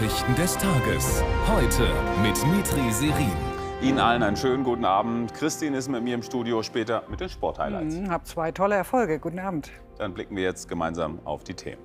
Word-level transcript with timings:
Nachrichten 0.00 0.34
des 0.34 0.56
Tages. 0.56 1.22
Heute 1.46 1.86
mit 2.22 2.34
Mitri 2.56 2.90
Serin. 2.90 3.36
Ihnen 3.82 3.98
allen 3.98 4.22
einen 4.22 4.36
schönen 4.36 4.64
guten 4.64 4.86
Abend. 4.86 5.34
Christine 5.34 5.76
ist 5.76 5.90
mit 5.90 6.02
mir 6.02 6.14
im 6.14 6.22
Studio, 6.22 6.62
später 6.62 7.02
mit 7.10 7.20
den 7.20 7.28
Sporthighlights. 7.28 7.96
Mhm, 7.96 8.10
hab 8.10 8.26
zwei 8.26 8.50
tolle 8.50 8.76
Erfolge. 8.76 9.18
Guten 9.18 9.38
Abend. 9.38 9.70
Dann 9.98 10.14
blicken 10.14 10.36
wir 10.36 10.44
jetzt 10.44 10.70
gemeinsam 10.70 11.18
auf 11.26 11.44
die 11.44 11.52
Themen. 11.52 11.82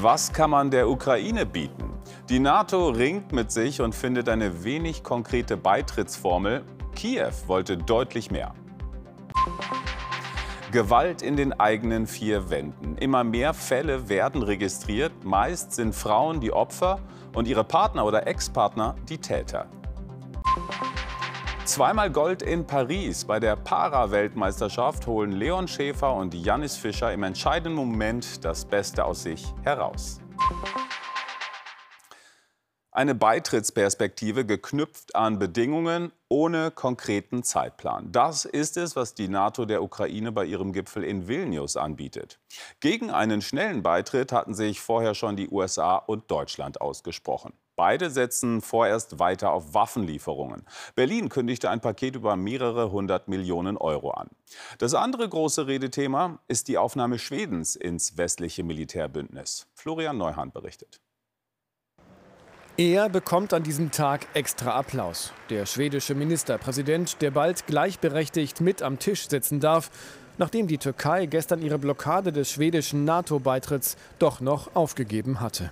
Was 0.00 0.32
kann 0.32 0.50
man 0.50 0.72
der 0.72 0.88
Ukraine 0.88 1.46
bieten? 1.46 1.92
Die 2.28 2.40
NATO 2.40 2.88
ringt 2.88 3.30
mit 3.30 3.52
sich 3.52 3.80
und 3.80 3.94
findet 3.94 4.28
eine 4.28 4.64
wenig 4.64 5.04
konkrete 5.04 5.56
Beitrittsformel. 5.56 6.64
Kiew 6.96 7.30
wollte 7.46 7.76
deutlich 7.76 8.32
mehr. 8.32 8.52
Gewalt 10.70 11.20
in 11.22 11.36
den 11.36 11.58
eigenen 11.58 12.06
vier 12.06 12.48
Wänden. 12.48 12.96
Immer 12.96 13.24
mehr 13.24 13.54
Fälle 13.54 14.08
werden 14.08 14.42
registriert. 14.42 15.12
Meist 15.24 15.72
sind 15.72 15.94
Frauen 15.94 16.40
die 16.40 16.52
Opfer 16.52 17.00
und 17.34 17.48
ihre 17.48 17.64
Partner 17.64 18.04
oder 18.04 18.26
Ex-Partner 18.26 18.94
die 19.08 19.18
Täter. 19.18 19.66
Zweimal 21.64 22.10
Gold 22.10 22.42
in 22.42 22.66
Paris. 22.66 23.24
Bei 23.24 23.40
der 23.40 23.56
Para-Weltmeisterschaft 23.56 25.06
holen 25.06 25.32
Leon 25.32 25.68
Schäfer 25.68 26.14
und 26.14 26.34
Janis 26.34 26.76
Fischer 26.76 27.12
im 27.12 27.22
entscheidenden 27.22 27.74
Moment 27.74 28.44
das 28.44 28.64
Beste 28.64 29.04
aus 29.04 29.22
sich 29.22 29.52
heraus. 29.62 30.20
Eine 33.00 33.14
Beitrittsperspektive 33.14 34.44
geknüpft 34.44 35.16
an 35.16 35.38
Bedingungen 35.38 36.12
ohne 36.28 36.70
konkreten 36.70 37.42
Zeitplan. 37.42 38.12
Das 38.12 38.44
ist 38.44 38.76
es, 38.76 38.94
was 38.94 39.14
die 39.14 39.28
NATO 39.28 39.64
der 39.64 39.82
Ukraine 39.82 40.32
bei 40.32 40.44
ihrem 40.44 40.74
Gipfel 40.74 41.02
in 41.04 41.26
Vilnius 41.26 41.78
anbietet. 41.78 42.38
Gegen 42.80 43.10
einen 43.10 43.40
schnellen 43.40 43.82
Beitritt 43.82 44.32
hatten 44.32 44.52
sich 44.52 44.82
vorher 44.82 45.14
schon 45.14 45.36
die 45.36 45.48
USA 45.48 45.96
und 45.96 46.30
Deutschland 46.30 46.82
ausgesprochen. 46.82 47.54
Beide 47.74 48.10
setzen 48.10 48.60
vorerst 48.60 49.18
weiter 49.18 49.52
auf 49.52 49.72
Waffenlieferungen. 49.72 50.66
Berlin 50.94 51.30
kündigte 51.30 51.70
ein 51.70 51.80
Paket 51.80 52.16
über 52.16 52.36
mehrere 52.36 52.92
hundert 52.92 53.28
Millionen 53.28 53.78
Euro 53.78 54.10
an. 54.10 54.28
Das 54.76 54.92
andere 54.92 55.26
große 55.26 55.66
Redethema 55.66 56.38
ist 56.48 56.68
die 56.68 56.76
Aufnahme 56.76 57.18
Schwedens 57.18 57.76
ins 57.76 58.18
westliche 58.18 58.62
Militärbündnis. 58.62 59.68
Florian 59.72 60.18
Neuhan 60.18 60.52
berichtet. 60.52 61.00
Er 62.76 63.08
bekommt 63.08 63.52
an 63.52 63.62
diesem 63.62 63.90
Tag 63.90 64.26
extra 64.32 64.72
Applaus. 64.72 65.32
Der 65.50 65.66
schwedische 65.66 66.14
Ministerpräsident, 66.14 67.20
der 67.20 67.30
bald 67.30 67.66
gleichberechtigt 67.66 68.60
mit 68.60 68.82
am 68.82 68.98
Tisch 68.98 69.28
sitzen 69.28 69.60
darf, 69.60 69.90
nachdem 70.38 70.66
die 70.66 70.78
Türkei 70.78 71.26
gestern 71.26 71.60
ihre 71.60 71.78
Blockade 71.78 72.32
des 72.32 72.50
schwedischen 72.50 73.04
NATO-Beitritts 73.04 73.96
doch 74.18 74.40
noch 74.40 74.74
aufgegeben 74.74 75.40
hatte. 75.40 75.70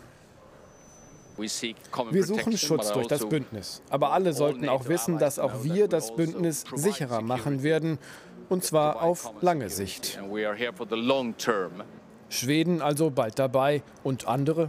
Wir 1.38 2.24
suchen 2.24 2.58
Schutz 2.58 2.92
durch 2.92 3.06
das 3.06 3.26
Bündnis. 3.26 3.80
Aber 3.88 4.12
alle 4.12 4.32
sollten 4.32 4.69
auch 4.69 4.88
wissen, 4.88 5.19
dass 5.19 5.38
auch 5.38 5.62
wir 5.62 5.88
das 5.88 6.14
Bündnis 6.14 6.64
sicherer 6.74 7.22
machen 7.22 7.62
werden, 7.62 7.98
und 8.48 8.64
zwar 8.64 9.02
auf 9.02 9.32
lange 9.41 9.70
Sicht. 9.70 10.20
Schweden 12.28 12.82
also 12.82 13.10
bald 13.10 13.38
dabei 13.38 13.82
und 14.02 14.26
andere 14.26 14.69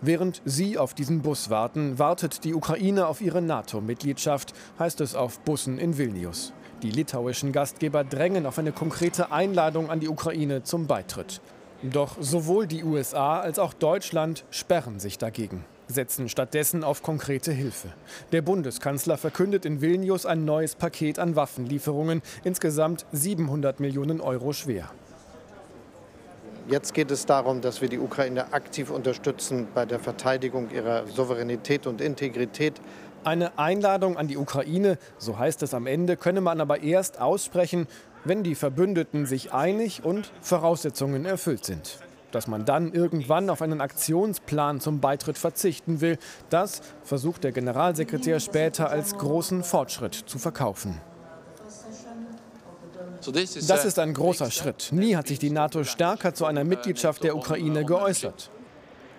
Während 0.00 0.42
sie 0.44 0.78
auf 0.78 0.94
diesen 0.94 1.22
Bus 1.22 1.50
warten, 1.50 1.98
wartet 1.98 2.44
die 2.44 2.54
Ukraine 2.54 3.06
auf 3.06 3.20
ihre 3.20 3.42
NATO-Mitgliedschaft, 3.42 4.52
heißt 4.78 5.00
es 5.00 5.14
auf 5.14 5.40
Bussen 5.40 5.78
in 5.78 5.98
Vilnius. 5.98 6.52
Die 6.82 6.90
litauischen 6.90 7.52
Gastgeber 7.52 8.04
drängen 8.04 8.46
auf 8.46 8.58
eine 8.58 8.72
konkrete 8.72 9.32
Einladung 9.32 9.90
an 9.90 10.00
die 10.00 10.08
Ukraine 10.08 10.64
zum 10.64 10.86
Beitritt. 10.86 11.40
Doch 11.82 12.16
sowohl 12.20 12.66
die 12.66 12.84
USA 12.84 13.40
als 13.40 13.58
auch 13.58 13.74
Deutschland 13.74 14.44
sperren 14.50 14.98
sich 15.00 15.18
dagegen, 15.18 15.64
setzen 15.86 16.28
stattdessen 16.28 16.82
auf 16.82 17.02
konkrete 17.02 17.52
Hilfe. 17.52 17.88
Der 18.32 18.42
Bundeskanzler 18.42 19.18
verkündet 19.18 19.66
in 19.66 19.80
Vilnius 19.80 20.24
ein 20.26 20.44
neues 20.44 20.76
Paket 20.76 21.18
an 21.18 21.36
Waffenlieferungen, 21.36 22.22
insgesamt 22.42 23.06
700 23.12 23.80
Millionen 23.80 24.20
Euro 24.20 24.52
schwer. 24.52 24.90
Jetzt 26.66 26.94
geht 26.94 27.10
es 27.10 27.26
darum, 27.26 27.60
dass 27.60 27.82
wir 27.82 27.90
die 27.90 27.98
Ukraine 27.98 28.54
aktiv 28.54 28.90
unterstützen 28.90 29.68
bei 29.74 29.84
der 29.84 30.00
Verteidigung 30.00 30.70
ihrer 30.70 31.06
Souveränität 31.06 31.86
und 31.86 32.00
Integrität. 32.00 32.80
Eine 33.22 33.58
Einladung 33.58 34.16
an 34.16 34.28
die 34.28 34.38
Ukraine, 34.38 34.96
so 35.18 35.38
heißt 35.38 35.62
es 35.62 35.74
am 35.74 35.86
Ende, 35.86 36.16
könne 36.16 36.40
man 36.40 36.62
aber 36.62 36.82
erst 36.82 37.20
aussprechen, 37.20 37.86
wenn 38.24 38.42
die 38.42 38.54
Verbündeten 38.54 39.26
sich 39.26 39.52
einig 39.52 40.04
und 40.04 40.32
Voraussetzungen 40.40 41.26
erfüllt 41.26 41.66
sind. 41.66 41.98
Dass 42.32 42.46
man 42.46 42.64
dann 42.64 42.94
irgendwann 42.94 43.50
auf 43.50 43.60
einen 43.60 43.82
Aktionsplan 43.82 44.80
zum 44.80 45.00
Beitritt 45.00 45.36
verzichten 45.36 46.00
will, 46.00 46.16
das 46.48 46.80
versucht 47.02 47.44
der 47.44 47.52
Generalsekretär 47.52 48.40
später 48.40 48.88
als 48.88 49.18
großen 49.18 49.64
Fortschritt 49.64 50.14
zu 50.14 50.38
verkaufen. 50.38 50.98
Das 53.32 53.84
ist 53.84 53.98
ein 53.98 54.14
großer 54.14 54.50
Schritt. 54.50 54.90
Nie 54.92 55.16
hat 55.16 55.28
sich 55.28 55.38
die 55.38 55.50
NATO 55.50 55.84
stärker 55.84 56.34
zu 56.34 56.46
einer 56.46 56.64
Mitgliedschaft 56.64 57.22
der 57.24 57.36
Ukraine 57.36 57.84
geäußert. 57.84 58.50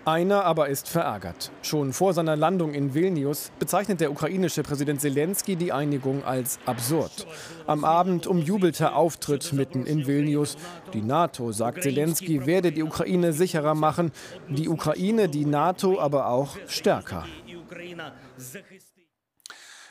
Einer 0.06 0.44
aber 0.44 0.68
ist 0.68 0.88
verärgert. 0.88 1.50
Schon 1.62 1.92
vor 1.92 2.14
seiner 2.14 2.36
Landung 2.36 2.74
in 2.74 2.94
Vilnius 2.94 3.50
bezeichnet 3.58 4.00
der 4.00 4.12
ukrainische 4.12 4.62
Präsident 4.62 5.00
Zelensky 5.00 5.56
die 5.56 5.72
Einigung 5.72 6.24
als 6.24 6.60
absurd. 6.64 7.26
Am 7.66 7.84
Abend 7.84 8.28
umjubelter 8.28 8.94
Auftritt 8.94 9.52
mitten 9.52 9.84
in 9.84 10.06
Vilnius. 10.06 10.58
Die 10.92 11.02
NATO, 11.02 11.50
sagt 11.50 11.82
Zelensky, 11.82 12.46
werde 12.46 12.70
die 12.70 12.84
Ukraine 12.84 13.32
sicherer 13.32 13.74
machen, 13.74 14.12
die 14.48 14.68
Ukraine, 14.68 15.28
die 15.28 15.44
NATO 15.44 15.98
aber 15.98 16.28
auch 16.28 16.56
stärker. 16.68 17.24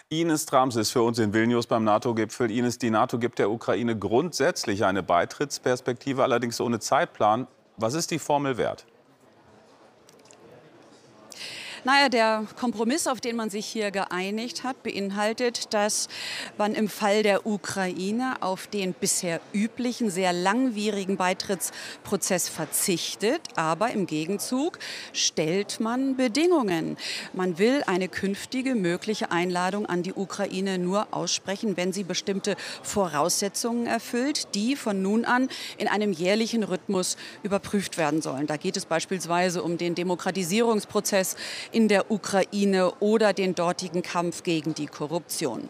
Ines 0.09 0.45
Trams 0.45 0.75
ist 0.75 0.91
für 0.91 1.01
uns 1.01 1.17
in 1.17 1.33
Vilnius 1.33 1.65
beim 1.65 1.83
NATO-Gipfel. 1.83 2.51
Ines, 2.51 2.77
die 2.77 2.91
NATO 2.91 3.17
gibt 3.17 3.39
der 3.39 3.49
Ukraine 3.49 3.97
grundsätzlich 3.97 4.85
eine 4.85 5.01
Beitrittsperspektive, 5.01 6.21
allerdings 6.21 6.61
ohne 6.61 6.79
Zeitplan. 6.79 7.47
Was 7.77 7.95
ist 7.95 8.11
die 8.11 8.19
Formel 8.19 8.57
wert? 8.57 8.85
Naja, 11.85 12.09
der 12.09 12.47
Kompromiss, 12.59 13.05
auf 13.05 13.21
den 13.21 13.35
man 13.35 13.51
sich 13.51 13.67
hier 13.67 13.91
geeinigt 13.91 14.63
hat, 14.63 14.81
beinhaltet, 14.81 15.71
dass 15.71 16.07
man 16.57 16.73
im 16.73 16.89
Fall 16.89 17.21
der 17.21 17.45
Ukraine 17.45 18.37
auf 18.39 18.65
den 18.65 18.93
bisher 18.93 19.39
üblichen, 19.53 20.09
sehr 20.09 20.33
langwierigen 20.33 21.15
Beitrittsprozess 21.15 22.49
verzichtet. 22.49 23.39
Aber 23.55 23.91
im 23.91 24.07
Gegenzug 24.07 24.79
stellt 25.13 25.79
man 25.79 26.15
Bedingungen. 26.15 26.97
Man 27.33 27.59
will 27.59 27.83
eine 27.85 28.07
künftige 28.07 28.73
mögliche 28.73 29.29
Einladung 29.29 29.85
an 29.85 30.01
die 30.01 30.13
Ukraine 30.13 30.79
nur 30.79 31.09
aussprechen, 31.11 31.77
wenn 31.77 31.93
sie 31.93 32.03
bestimmte 32.03 32.55
Voraussetzungen 32.81 33.85
erfüllt, 33.85 34.55
die 34.55 34.75
von 34.75 35.03
nun 35.03 35.23
an 35.23 35.49
in 35.77 35.87
einem 35.87 36.13
jährlichen 36.13 36.63
Rhythmus 36.63 37.15
überprüft 37.43 37.99
werden 37.99 38.23
sollen. 38.23 38.47
Da 38.47 38.57
geht 38.57 38.75
es 38.75 38.87
beispielsweise 38.87 39.61
um 39.61 39.77
den 39.77 39.93
Demokratisierungsprozess 39.93 41.35
in 41.75 41.89
der 41.89 42.09
Ukraine 42.09 42.93
oder 43.01 43.33
den 43.33 43.53
dortigen 43.53 44.01
Kampf 44.01 44.43
gegen 44.43 44.73
die 44.73 44.85
Korruption. 44.85 45.69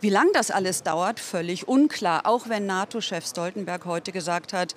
Wie 0.00 0.08
lange 0.08 0.30
das 0.32 0.52
alles 0.52 0.84
dauert, 0.84 1.18
völlig 1.18 1.66
unklar, 1.66 2.24
auch 2.24 2.48
wenn 2.48 2.66
NATO-Chef 2.66 3.26
Stoltenberg 3.26 3.84
heute 3.84 4.12
gesagt 4.12 4.52
hat, 4.52 4.76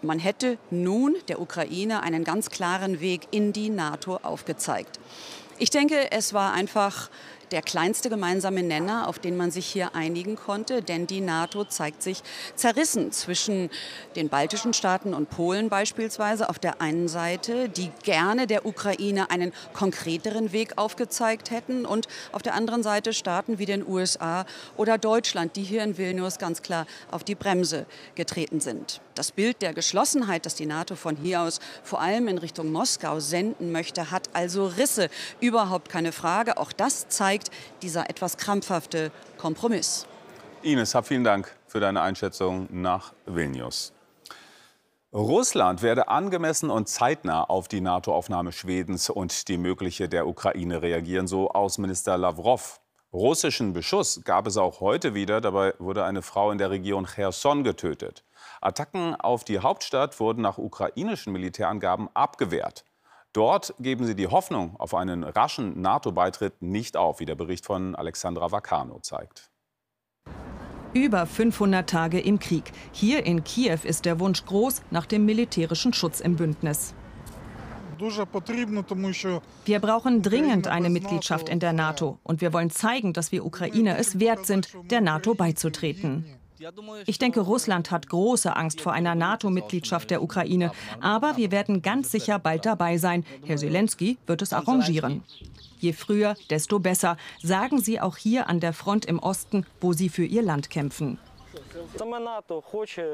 man 0.00 0.20
hätte 0.20 0.56
nun 0.70 1.16
der 1.26 1.40
Ukraine 1.40 2.04
einen 2.04 2.22
ganz 2.22 2.48
klaren 2.48 3.00
Weg 3.00 3.22
in 3.32 3.52
die 3.52 3.70
NATO 3.70 4.20
aufgezeigt. 4.22 5.00
Ich 5.58 5.70
denke, 5.70 6.12
es 6.12 6.32
war 6.32 6.52
einfach 6.52 7.10
der 7.50 7.62
kleinste 7.62 8.10
gemeinsame 8.10 8.62
Nenner, 8.62 9.08
auf 9.08 9.18
den 9.18 9.36
man 9.36 9.50
sich 9.50 9.66
hier 9.66 9.94
einigen 9.94 10.36
konnte, 10.36 10.82
denn 10.82 11.06
die 11.06 11.20
NATO 11.20 11.64
zeigt 11.64 12.02
sich 12.02 12.22
zerrissen 12.54 13.12
zwischen 13.12 13.70
den 14.16 14.28
baltischen 14.28 14.74
Staaten 14.74 15.14
und 15.14 15.30
Polen 15.30 15.68
beispielsweise 15.68 16.48
auf 16.48 16.58
der 16.58 16.80
einen 16.80 17.08
Seite, 17.08 17.68
die 17.68 17.90
gerne 18.02 18.46
der 18.46 18.66
Ukraine 18.66 19.30
einen 19.30 19.52
konkreteren 19.72 20.52
Weg 20.52 20.76
aufgezeigt 20.76 21.50
hätten 21.50 21.86
und 21.86 22.06
auf 22.32 22.42
der 22.42 22.54
anderen 22.54 22.82
Seite 22.82 23.12
Staaten 23.12 23.58
wie 23.58 23.66
den 23.66 23.86
USA 23.86 24.46
oder 24.76 24.98
Deutschland, 24.98 25.56
die 25.56 25.62
hier 25.62 25.82
in 25.82 25.98
Vilnius 25.98 26.38
ganz 26.38 26.62
klar 26.62 26.86
auf 27.10 27.24
die 27.24 27.34
Bremse 27.34 27.86
getreten 28.14 28.60
sind. 28.60 29.00
Das 29.14 29.32
Bild 29.32 29.62
der 29.62 29.74
Geschlossenheit, 29.74 30.46
das 30.46 30.54
die 30.54 30.66
NATO 30.66 30.94
von 30.94 31.16
hier 31.16 31.40
aus 31.40 31.58
vor 31.82 32.00
allem 32.00 32.28
in 32.28 32.38
Richtung 32.38 32.70
Moskau 32.70 33.18
senden 33.18 33.72
möchte, 33.72 34.12
hat 34.12 34.28
also 34.32 34.66
Risse. 34.66 35.10
Überhaupt 35.40 35.88
keine 35.88 36.12
Frage. 36.12 36.56
Auch 36.56 36.70
das 36.70 37.08
zeigt 37.08 37.37
dieser 37.82 38.10
etwas 38.10 38.36
krampfhafte 38.36 39.10
Kompromiss. 39.36 40.06
Ines, 40.62 40.94
hab 40.94 41.06
vielen 41.06 41.24
Dank 41.24 41.54
für 41.66 41.80
deine 41.80 42.00
Einschätzung 42.00 42.68
nach 42.70 43.12
Vilnius. 43.26 43.92
Russland 45.12 45.82
werde 45.82 46.08
angemessen 46.08 46.68
und 46.68 46.88
zeitnah 46.88 47.44
auf 47.44 47.66
die 47.66 47.80
NATO-Aufnahme 47.80 48.52
Schwedens 48.52 49.08
und 49.08 49.48
die 49.48 49.56
mögliche 49.56 50.08
der 50.08 50.26
Ukraine 50.26 50.82
reagieren, 50.82 51.26
so 51.26 51.50
Außenminister 51.50 52.18
Lavrov. 52.18 52.80
Russischen 53.10 53.72
Beschuss 53.72 54.20
gab 54.22 54.46
es 54.46 54.58
auch 54.58 54.80
heute 54.80 55.14
wieder. 55.14 55.40
Dabei 55.40 55.72
wurde 55.78 56.04
eine 56.04 56.20
Frau 56.20 56.50
in 56.50 56.58
der 56.58 56.70
Region 56.70 57.06
Cherson 57.06 57.64
getötet. 57.64 58.22
Attacken 58.60 59.14
auf 59.14 59.44
die 59.44 59.60
Hauptstadt 59.60 60.20
wurden 60.20 60.42
nach 60.42 60.58
ukrainischen 60.58 61.32
Militärangaben 61.32 62.10
abgewehrt. 62.12 62.84
Dort 63.32 63.74
geben 63.78 64.06
sie 64.06 64.14
die 64.14 64.26
Hoffnung 64.26 64.76
auf 64.78 64.94
einen 64.94 65.22
raschen 65.22 65.80
NATO-Beitritt 65.80 66.62
nicht 66.62 66.96
auf, 66.96 67.20
wie 67.20 67.26
der 67.26 67.34
Bericht 67.34 67.66
von 67.66 67.94
Alexandra 67.94 68.50
Vacano 68.50 69.00
zeigt. 69.00 69.50
Über 70.94 71.26
500 71.26 71.88
Tage 71.88 72.18
im 72.18 72.38
Krieg. 72.38 72.72
Hier 72.92 73.26
in 73.26 73.44
Kiew 73.44 73.80
ist 73.84 74.06
der 74.06 74.18
Wunsch 74.20 74.46
groß 74.46 74.82
nach 74.90 75.04
dem 75.04 75.26
militärischen 75.26 75.92
Schutz 75.92 76.20
im 76.20 76.36
Bündnis. 76.36 76.94
Wir 79.64 79.80
brauchen 79.80 80.22
dringend 80.22 80.68
eine 80.68 80.88
Mitgliedschaft 80.88 81.48
in 81.48 81.60
der 81.60 81.72
NATO 81.72 82.18
und 82.22 82.40
wir 82.40 82.52
wollen 82.52 82.70
zeigen, 82.70 83.12
dass 83.12 83.32
wir 83.32 83.44
Ukrainer 83.44 83.98
es 83.98 84.20
wert 84.20 84.46
sind, 84.46 84.68
der 84.90 85.00
NATO 85.00 85.34
beizutreten. 85.34 86.37
Ich 87.06 87.18
denke, 87.18 87.40
Russland 87.40 87.90
hat 87.90 88.08
große 88.08 88.54
Angst 88.54 88.80
vor 88.80 88.92
einer 88.92 89.14
NATO-Mitgliedschaft 89.14 90.10
der 90.10 90.22
Ukraine. 90.22 90.72
Aber 91.00 91.36
wir 91.36 91.50
werden 91.50 91.82
ganz 91.82 92.10
sicher 92.10 92.38
bald 92.38 92.66
dabei 92.66 92.98
sein. 92.98 93.24
Herr 93.44 93.56
Zelensky 93.56 94.18
wird 94.26 94.42
es 94.42 94.52
arrangieren. 94.52 95.22
Je 95.78 95.92
früher, 95.92 96.34
desto 96.50 96.80
besser, 96.80 97.16
sagen 97.42 97.80
sie 97.80 98.00
auch 98.00 98.16
hier 98.16 98.48
an 98.48 98.60
der 98.60 98.72
Front 98.72 99.04
im 99.04 99.18
Osten, 99.18 99.64
wo 99.80 99.92
sie 99.92 100.08
für 100.08 100.24
ihr 100.24 100.42
Land 100.42 100.70
kämpfen. 100.70 101.18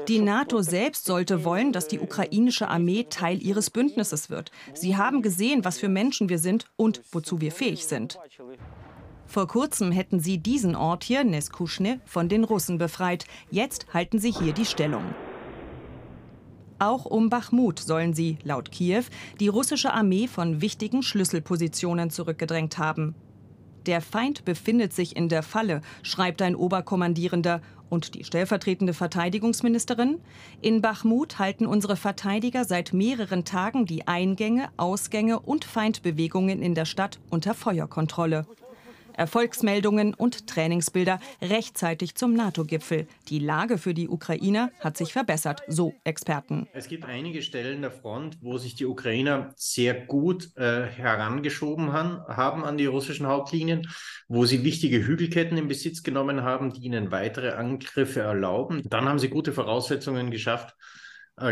Die 0.07 0.19
NATO 0.19 0.61
selbst 0.61 1.05
sollte 1.05 1.45
wollen, 1.45 1.71
dass 1.71 1.87
die 1.87 1.99
ukrainische 1.99 2.67
Armee 2.67 3.05
Teil 3.09 3.41
ihres 3.41 3.69
Bündnisses 3.69 4.29
wird. 4.29 4.51
Sie 4.73 4.97
haben 4.97 5.21
gesehen, 5.21 5.63
was 5.63 5.77
für 5.77 5.89
Menschen 5.89 6.29
wir 6.29 6.39
sind 6.39 6.65
und 6.75 7.01
wozu 7.11 7.41
wir 7.41 7.51
fähig 7.51 7.85
sind. 7.85 8.17
Vor 9.27 9.47
kurzem 9.47 9.91
hätten 9.91 10.19
sie 10.19 10.37
diesen 10.37 10.75
Ort 10.75 11.03
hier, 11.03 11.23
Neskuschne, 11.23 11.99
von 12.05 12.29
den 12.29 12.43
Russen 12.43 12.77
befreit. 12.77 13.25
Jetzt 13.49 13.87
halten 13.93 14.19
sie 14.19 14.31
hier 14.31 14.53
die 14.53 14.65
Stellung. 14.65 15.03
Auch 16.77 17.05
um 17.05 17.29
Bachmut 17.29 17.79
sollen 17.79 18.13
sie, 18.13 18.37
laut 18.43 18.71
Kiew, 18.71 19.03
die 19.39 19.47
russische 19.47 19.93
Armee 19.93 20.27
von 20.27 20.61
wichtigen 20.61 21.03
Schlüsselpositionen 21.03 22.09
zurückgedrängt 22.09 22.77
haben. 22.77 23.15
Der 23.85 24.01
Feind 24.01 24.45
befindet 24.45 24.93
sich 24.93 25.15
in 25.15 25.29
der 25.29 25.43
Falle, 25.43 25.81
schreibt 26.01 26.41
ein 26.41 26.55
Oberkommandierender. 26.55 27.61
Und 27.87 28.15
die 28.15 28.23
stellvertretende 28.23 28.93
Verteidigungsministerin? 28.93 30.19
In 30.59 30.81
Bachmut 30.81 31.37
halten 31.37 31.67
unsere 31.67 31.95
Verteidiger 31.95 32.65
seit 32.65 32.93
mehreren 32.93 33.45
Tagen 33.45 33.85
die 33.85 34.07
Eingänge, 34.07 34.69
Ausgänge 34.75 35.39
und 35.39 35.65
Feindbewegungen 35.65 36.63
in 36.63 36.73
der 36.73 36.85
Stadt 36.85 37.19
unter 37.29 37.53
Feuerkontrolle. 37.53 38.47
Erfolgsmeldungen 39.17 40.13
und 40.13 40.47
Trainingsbilder 40.47 41.19
rechtzeitig 41.41 42.15
zum 42.15 42.33
NATO-Gipfel. 42.33 43.07
Die 43.29 43.39
Lage 43.39 43.77
für 43.77 43.93
die 43.93 44.09
Ukrainer 44.09 44.71
hat 44.79 44.97
sich 44.97 45.13
verbessert, 45.13 45.61
so 45.67 45.93
Experten. 46.03 46.67
Es 46.73 46.87
gibt 46.87 47.05
einige 47.05 47.41
Stellen 47.41 47.81
der 47.81 47.91
Front, 47.91 48.37
wo 48.41 48.57
sich 48.57 48.75
die 48.75 48.85
Ukrainer 48.85 49.53
sehr 49.55 49.93
gut 49.93 50.55
äh, 50.57 50.85
herangeschoben 50.85 51.93
han, 51.93 52.21
haben 52.27 52.63
an 52.63 52.77
die 52.77 52.85
russischen 52.85 53.27
Hauptlinien, 53.27 53.87
wo 54.27 54.45
sie 54.45 54.63
wichtige 54.63 55.05
Hügelketten 55.05 55.57
in 55.57 55.67
Besitz 55.67 56.03
genommen 56.03 56.43
haben, 56.43 56.73
die 56.73 56.81
ihnen 56.81 57.11
weitere 57.11 57.51
Angriffe 57.51 58.21
erlauben. 58.21 58.81
Dann 58.85 59.05
haben 59.05 59.19
sie 59.19 59.29
gute 59.29 59.53
Voraussetzungen 59.53 60.31
geschafft, 60.31 60.75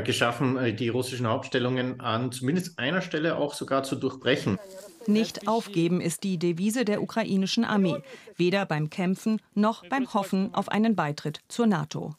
geschaffen, 0.01 0.57
äh, 0.57 0.74
die 0.74 0.89
russischen 0.89 1.27
Hauptstellungen 1.27 2.00
an 2.00 2.31
zumindest 2.31 2.80
einer 2.80 3.01
Stelle 3.01 3.35
auch 3.38 3.53
sogar 3.53 3.83
zu 3.83 3.95
durchbrechen. 3.95 4.57
Nicht 5.07 5.47
aufgeben 5.47 6.00
ist 6.00 6.24
die 6.24 6.39
Devise 6.39 6.85
der 6.85 7.01
ukrainischen 7.01 7.65
Armee, 7.65 8.01
weder 8.38 8.65
beim 8.65 8.89
Kämpfen 8.89 9.41
noch 9.53 9.85
beim 9.89 10.13
Hoffen 10.13 10.53
auf 10.53 10.69
einen 10.69 10.95
Beitritt 10.95 11.41
zur 11.50 11.68
NATO. 11.68 12.15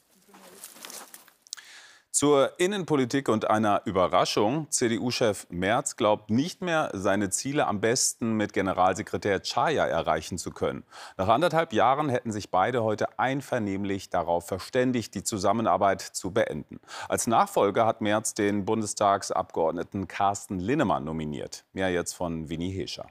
Zur 2.14 2.60
Innenpolitik 2.60 3.28
und 3.28 3.50
einer 3.50 3.82
Überraschung. 3.86 4.70
CDU-Chef 4.70 5.48
Merz 5.50 5.96
glaubt 5.96 6.30
nicht 6.30 6.62
mehr, 6.62 6.90
seine 6.92 7.28
Ziele 7.30 7.66
am 7.66 7.80
besten 7.80 8.34
mit 8.34 8.52
Generalsekretär 8.52 9.42
Chaya 9.42 9.84
erreichen 9.84 10.38
zu 10.38 10.52
können. 10.52 10.84
Nach 11.16 11.26
anderthalb 11.26 11.72
Jahren 11.72 12.08
hätten 12.08 12.30
sich 12.30 12.52
beide 12.52 12.84
heute 12.84 13.18
einvernehmlich 13.18 14.10
darauf 14.10 14.46
verständigt, 14.46 15.16
die 15.16 15.24
Zusammenarbeit 15.24 16.02
zu 16.02 16.30
beenden. 16.30 16.78
Als 17.08 17.26
Nachfolger 17.26 17.84
hat 17.84 18.00
Merz 18.00 18.32
den 18.32 18.64
Bundestagsabgeordneten 18.64 20.06
Carsten 20.06 20.60
Linnemann 20.60 21.02
nominiert. 21.02 21.64
Mehr 21.72 21.90
jetzt 21.90 22.12
von 22.12 22.48
Winnie 22.48 22.70
Hescher. 22.70 23.08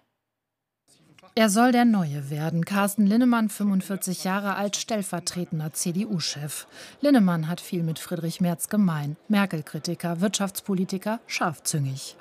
Er 1.35 1.49
soll 1.49 1.71
der 1.71 1.85
Neue 1.85 2.29
werden. 2.29 2.63
Carsten 2.63 3.07
Linnemann, 3.07 3.49
45 3.49 4.23
Jahre 4.23 4.53
alt, 4.53 4.75
stellvertretender 4.75 5.73
CDU-Chef. 5.73 6.67
Linnemann 7.01 7.47
hat 7.47 7.59
viel 7.59 7.81
mit 7.81 7.97
Friedrich 7.97 8.39
Merz 8.39 8.69
gemein. 8.69 9.17
Merkel-Kritiker, 9.29 10.21
Wirtschaftspolitiker, 10.21 11.19
scharfzüngig. 11.25 12.17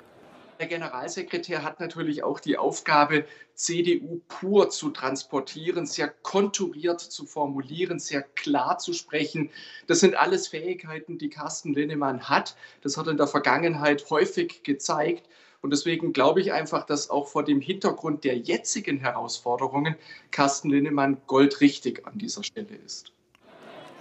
Der 0.59 0.65
Generalsekretär 0.65 1.61
hat 1.61 1.79
natürlich 1.79 2.23
auch 2.23 2.39
die 2.39 2.57
Aufgabe, 2.57 3.25
CDU 3.53 4.21
pur 4.29 4.71
zu 4.71 4.89
transportieren, 4.89 5.85
sehr 5.85 6.07
konturiert 6.07 6.99
zu 6.99 7.27
formulieren, 7.27 7.99
sehr 7.99 8.23
klar 8.23 8.79
zu 8.79 8.93
sprechen. 8.93 9.51
Das 9.85 9.99
sind 9.99 10.15
alles 10.15 10.47
Fähigkeiten, 10.47 11.19
die 11.19 11.29
Carsten 11.29 11.75
Linnemann 11.75 12.29
hat. 12.29 12.55
Das 12.81 12.97
hat 12.97 13.05
er 13.05 13.11
in 13.11 13.17
der 13.17 13.27
Vergangenheit 13.27 14.09
häufig 14.09 14.63
gezeigt. 14.63 15.29
Und 15.63 15.71
deswegen 15.71 16.11
glaube 16.11 16.41
ich 16.41 16.51
einfach, 16.51 16.85
dass 16.85 17.09
auch 17.09 17.27
vor 17.27 17.43
dem 17.43 17.61
Hintergrund 17.61 18.25
der 18.25 18.37
jetzigen 18.37 18.99
Herausforderungen 18.99 19.95
Carsten 20.29 20.69
Linnemann 20.69 21.17
goldrichtig 21.25 22.05
an 22.05 22.17
dieser 22.17 22.43
Stelle 22.43 22.75
ist. 22.85 23.13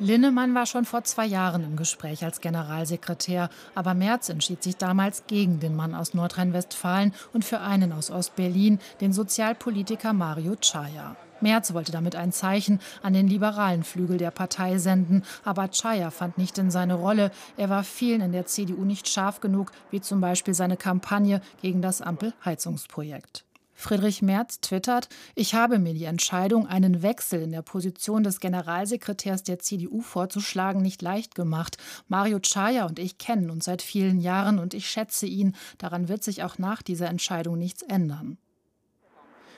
Linnemann 0.01 0.57
war 0.57 0.67
schon 0.67 0.85
vor 0.85 1.05
zwei 1.05 1.25
Jahren 1.25 1.63
im 1.63 1.77
Gespräch 1.77 2.25
als 2.25 2.41
Generalsekretär, 2.41 3.49
aber 3.77 3.95
Merz 3.95 4.29
entschied 4.29 4.61
sich 4.61 4.77
damals 4.77 5.29
gegen 5.29 5.61
den 5.61 5.77
Mann 5.77 5.95
aus 5.95 6.15
Nordrhein-Westfalen 6.15 7.15
und 7.33 7.45
für 7.45 7.61
einen 7.61 7.93
aus 7.93 8.11
Ostberlin, 8.11 8.81
den 9.01 9.13
Sozialpolitiker 9.13 10.13
Mario 10.13 10.57
Chaya. 10.57 11.17
Merz 11.43 11.75
wollte 11.75 11.93
damit 11.93 12.17
ein 12.17 12.33
Zeichen 12.33 12.81
an 13.03 13.13
den 13.13 13.29
liberalen 13.29 13.85
Flügel 13.85 14.19
der 14.19 14.31
Partei 14.31 14.79
senden, 14.79 15.25
aber 15.45 15.69
Chaya 15.69 16.11
fand 16.11 16.39
nicht 16.39 16.59
in 16.59 16.71
seine 16.71 16.95
Rolle. 16.95 17.31
Er 17.57 17.69
war 17.69 17.85
vielen 17.85 18.21
in 18.21 18.33
der 18.33 18.47
CDU 18.47 18.85
nicht 18.85 19.09
scharf 19.09 19.41
genug, 19.41 19.73
wie 19.91 20.01
zum 20.01 20.21
Beispiel 20.21 20.55
seine 20.55 20.77
Kampagne 20.77 21.41
gegen 21.61 21.83
das 21.83 22.01
Ampel-Heizungsprojekt. 22.01 23.45
Friedrich 23.75 24.23
Merz 24.23 24.61
twittert, 24.61 25.09
ich 25.35 25.55
habe 25.55 25.81
mir 25.81 25.93
die 25.93 26.05
Entscheidung, 26.05 26.69
einen 26.69 27.03
Wechsel 27.03 27.43
in 27.43 27.51
der 27.51 27.63
Position 27.63 28.23
des 28.23 28.39
Generalsekretärs 28.39 29.43
der 29.43 29.59
CDU 29.59 30.03
vorzuschlagen, 30.03 30.83
nicht 30.83 31.03
leicht 31.03 31.35
gemacht. 31.35 31.79
Mario 32.07 32.39
Chaya 32.39 32.87
und 32.87 33.01
ich 33.01 33.19
kennen 33.19 33.51
uns 33.51 33.65
seit 33.65 33.83
vielen 33.83 34.21
Jahren 34.21 34.61
und 34.61 34.73
ich 34.73 34.89
schätze 34.89 35.27
ihn. 35.27 35.57
Daran 35.79 36.09
wird 36.09 36.23
sich 36.23 36.45
auch 36.45 36.59
nach 36.59 36.83
dieser 36.83 37.09
Entscheidung 37.09 37.59
nichts 37.59 37.83
ändern. 37.83 38.39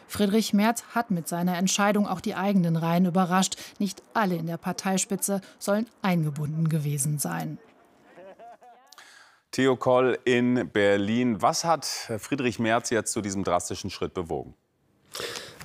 Friedrich 0.06 0.52
Merz 0.52 0.84
hat 0.94 1.10
mit 1.10 1.28
seiner 1.28 1.56
Entscheidung 1.56 2.06
auch 2.06 2.20
die 2.20 2.34
eigenen 2.34 2.76
Reihen 2.76 3.06
überrascht. 3.06 3.56
Nicht 3.78 4.02
alle 4.12 4.36
in 4.36 4.46
der 4.46 4.56
Parteispitze 4.56 5.40
sollen 5.58 5.86
eingebunden 6.02 6.68
gewesen 6.68 7.18
sein. 7.18 7.58
Theo 9.50 9.76
Koll 9.76 10.18
in 10.24 10.68
Berlin. 10.72 11.40
Was 11.40 11.64
hat 11.64 11.84
Friedrich 11.84 12.58
Merz 12.58 12.90
jetzt 12.90 13.12
zu 13.12 13.20
diesem 13.20 13.44
drastischen 13.44 13.88
Schritt 13.88 14.12
bewogen? 14.12 14.54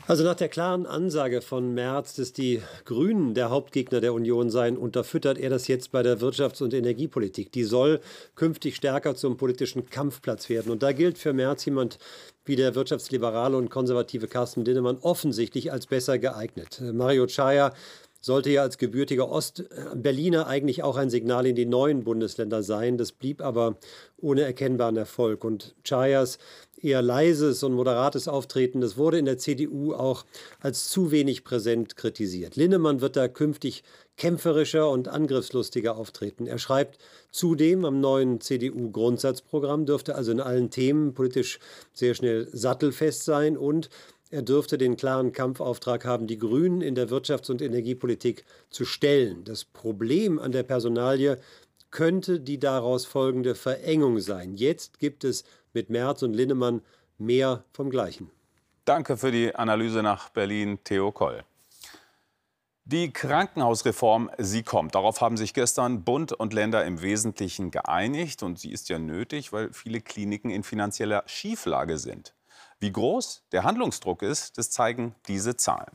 Also 0.09 0.23
nach 0.23 0.33
der 0.33 0.49
klaren 0.49 0.87
Ansage 0.87 1.39
von 1.39 1.75
Merz, 1.75 2.15
dass 2.15 2.33
die 2.33 2.63
Grünen 2.85 3.35
der 3.35 3.51
Hauptgegner 3.51 4.01
der 4.01 4.15
Union 4.15 4.49
seien, 4.49 4.75
unterfüttert 4.75 5.37
er 5.37 5.51
das 5.51 5.67
jetzt 5.67 5.91
bei 5.91 6.01
der 6.01 6.19
Wirtschafts- 6.19 6.63
und 6.63 6.73
Energiepolitik. 6.73 7.51
Die 7.51 7.63
soll 7.63 7.99
künftig 8.33 8.75
stärker 8.75 9.13
zum 9.13 9.37
politischen 9.37 9.87
Kampfplatz 9.87 10.49
werden. 10.49 10.71
Und 10.71 10.81
da 10.81 10.93
gilt 10.93 11.19
für 11.19 11.31
Merz 11.31 11.63
jemand 11.65 11.99
wie 12.43 12.55
der 12.55 12.73
wirtschaftsliberale 12.73 13.55
und 13.55 13.69
konservative 13.69 14.27
Carsten 14.27 14.65
Linnemann 14.65 14.97
offensichtlich 14.99 15.71
als 15.71 15.85
besser 15.85 16.17
geeignet. 16.17 16.81
Mario 16.91 17.27
Chaya 17.27 17.71
sollte 18.21 18.49
ja 18.49 18.63
als 18.63 18.77
gebürtiger 18.77 19.29
Ostberliner 19.29 20.47
eigentlich 20.47 20.83
auch 20.83 20.97
ein 20.97 21.09
Signal 21.09 21.45
in 21.45 21.55
die 21.55 21.65
neuen 21.65 22.03
Bundesländer 22.03 22.63
sein. 22.63 22.97
Das 22.97 23.11
blieb 23.11 23.41
aber 23.41 23.77
ohne 24.17 24.41
erkennbaren 24.41 24.97
Erfolg. 24.97 25.43
Und 25.43 25.75
Chayas 25.83 26.37
eher 26.83 27.01
leises 27.01 27.63
und 27.63 27.73
moderates 27.73 28.27
Auftreten, 28.27 28.81
das 28.81 28.97
wurde 28.97 29.19
in 29.19 29.25
der 29.25 29.37
CDU 29.37 29.93
auch 29.93 30.25
als 30.59 30.89
zu 30.89 31.11
wenig 31.11 31.43
präsent 31.43 31.95
kritisiert. 31.95 32.55
Linnemann 32.55 33.01
wird 33.01 33.15
da 33.15 33.27
künftig 33.27 33.83
kämpferischer 34.17 34.89
und 34.89 35.07
angriffslustiger 35.07 35.95
auftreten. 35.95 36.45
Er 36.45 36.59
schreibt 36.59 36.97
zudem 37.31 37.85
am 37.85 37.99
neuen 38.01 38.41
CDU-Grundsatzprogramm, 38.41 39.85
dürfte 39.85 40.15
also 40.15 40.31
in 40.31 40.41
allen 40.41 40.69
Themen 40.69 41.13
politisch 41.13 41.59
sehr 41.93 42.13
schnell 42.13 42.47
sattelfest 42.51 43.23
sein 43.23 43.57
und 43.57 43.89
er 44.31 44.43
dürfte 44.43 44.77
den 44.77 44.95
klaren 44.95 45.31
Kampfauftrag 45.31 46.05
haben, 46.05 46.27
die 46.27 46.37
Grünen 46.37 46.81
in 46.81 46.93
der 46.93 47.09
Wirtschafts- 47.09 47.49
und 47.49 47.63
Energiepolitik 47.63 48.45
zu 48.69 48.85
stellen. 48.85 49.43
Das 49.43 49.65
Problem 49.65 50.37
an 50.37 50.51
der 50.51 50.63
Personalie 50.63 51.39
könnte 51.89 52.39
die 52.39 52.59
daraus 52.59 53.05
folgende 53.05 53.55
Verengung 53.55 54.19
sein. 54.19 54.53
Jetzt 54.53 54.99
gibt 54.99 55.23
es 55.23 55.43
mit 55.79 55.89
Merz 55.89 56.23
und 56.23 56.33
Linnemann 56.33 56.81
mehr 57.17 57.63
vom 57.71 57.89
Gleichen. 57.89 58.29
Danke 58.83 59.15
für 59.15 59.31
die 59.31 59.55
Analyse 59.55 60.03
nach 60.03 60.29
Berlin, 60.29 60.79
Theo 60.83 61.13
Koll. 61.13 61.43
Die 62.83 63.13
Krankenhausreform, 63.13 64.29
sie 64.37 64.63
kommt. 64.63 64.95
Darauf 64.95 65.21
haben 65.21 65.37
sich 65.37 65.53
gestern 65.53 66.03
Bund 66.03 66.33
und 66.33 66.53
Länder 66.53 66.83
im 66.83 67.01
Wesentlichen 67.01 67.71
geeinigt. 67.71 68.43
Und 68.43 68.59
sie 68.59 68.71
ist 68.71 68.89
ja 68.89 68.99
nötig, 68.99 69.53
weil 69.53 69.71
viele 69.71 70.01
Kliniken 70.01 70.49
in 70.49 70.63
finanzieller 70.63 71.23
Schieflage 71.27 71.97
sind. 71.97 72.33
Wie 72.79 72.91
groß 72.91 73.43
der 73.51 73.63
Handlungsdruck 73.63 74.21
ist, 74.21 74.57
das 74.57 74.71
zeigen 74.71 75.15
diese 75.27 75.55
Zahlen. 75.55 75.93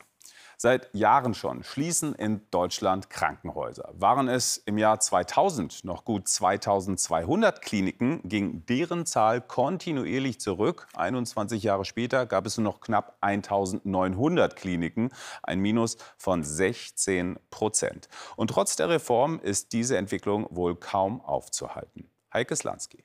Seit 0.57 0.95
Jahren 0.95 1.35
schon 1.35 1.63
schließen 1.63 2.15
in 2.15 2.43
Deutschland 2.51 3.11
Krankenhäuser. 3.11 3.93
Waren 3.95 4.29
es 4.29 4.57
im 4.57 4.79
Jahr 4.79 5.01
2000 5.01 5.85
noch 5.85 6.05
gut 6.05 6.29
2200 6.29 7.61
Kliniken, 7.61 8.21
ging 8.25 8.65
deren 8.67 9.07
Zahl 9.07 9.41
kontinuierlich 9.41 10.41
zurück. 10.41 10.89
21 10.95 11.63
Jahre 11.63 11.85
später 11.85 12.27
gab 12.27 12.47
es 12.47 12.57
nur 12.57 12.65
noch 12.65 12.81
knapp 12.81 13.17
1900 13.21 14.57
Kliniken, 14.57 15.11
ein 15.43 15.61
Minus 15.61 15.97
von 16.17 16.43
16 16.43 17.39
Prozent. 17.51 18.09
Und 18.37 18.49
trotz 18.49 18.77
der 18.77 18.89
Reform 18.89 19.41
ist 19.41 19.73
diese 19.73 19.97
Entwicklung 19.97 20.47
wohl 20.51 20.77
kaum 20.77 21.21
aufzuhalten. 21.21 22.09
Heike 22.33 22.57
Slansky. 22.57 23.05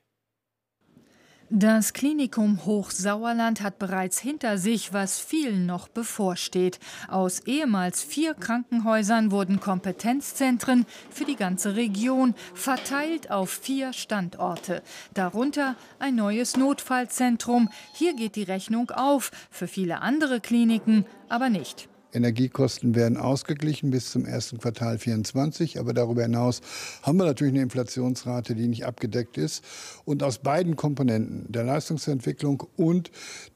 Das 1.52 1.94
Klinikum 1.94 2.64
Hochsauerland 2.64 3.60
hat 3.60 3.80
bereits 3.80 4.20
hinter 4.20 4.56
sich, 4.56 4.92
was 4.92 5.18
vielen 5.18 5.66
noch 5.66 5.88
bevorsteht. 5.88 6.78
Aus 7.08 7.40
ehemals 7.40 8.04
vier 8.04 8.34
Krankenhäusern 8.34 9.32
wurden 9.32 9.58
Kompetenzzentren 9.58 10.86
für 11.10 11.24
die 11.24 11.34
ganze 11.34 11.74
Region, 11.74 12.36
verteilt 12.54 13.32
auf 13.32 13.50
vier 13.50 13.92
Standorte. 13.92 14.80
Darunter 15.12 15.74
ein 15.98 16.14
neues 16.14 16.56
Notfallzentrum. 16.56 17.68
Hier 17.94 18.14
geht 18.14 18.36
die 18.36 18.44
Rechnung 18.44 18.92
auf, 18.92 19.32
für 19.50 19.66
viele 19.66 20.02
andere 20.02 20.40
Kliniken 20.40 21.04
aber 21.28 21.50
nicht. 21.50 21.89
Energiekosten 22.12 22.94
werden 22.94 23.16
ausgeglichen 23.16 23.90
bis 23.90 24.10
zum 24.10 24.24
ersten 24.24 24.58
Quartal 24.58 24.98
24. 24.98 25.78
Aber 25.78 25.92
darüber 25.92 26.22
hinaus 26.22 26.60
haben 27.02 27.18
wir 27.18 27.26
natürlich 27.26 27.54
eine 27.54 27.62
Inflationsrate, 27.62 28.54
die 28.54 28.68
nicht 28.68 28.84
abgedeckt 28.84 29.38
ist. 29.38 29.64
Und 30.04 30.22
aus 30.22 30.38
beiden 30.38 30.76
Komponenten, 30.76 31.50
der 31.50 31.64
Leistungsentwicklung 31.64 32.64
und 32.76 33.10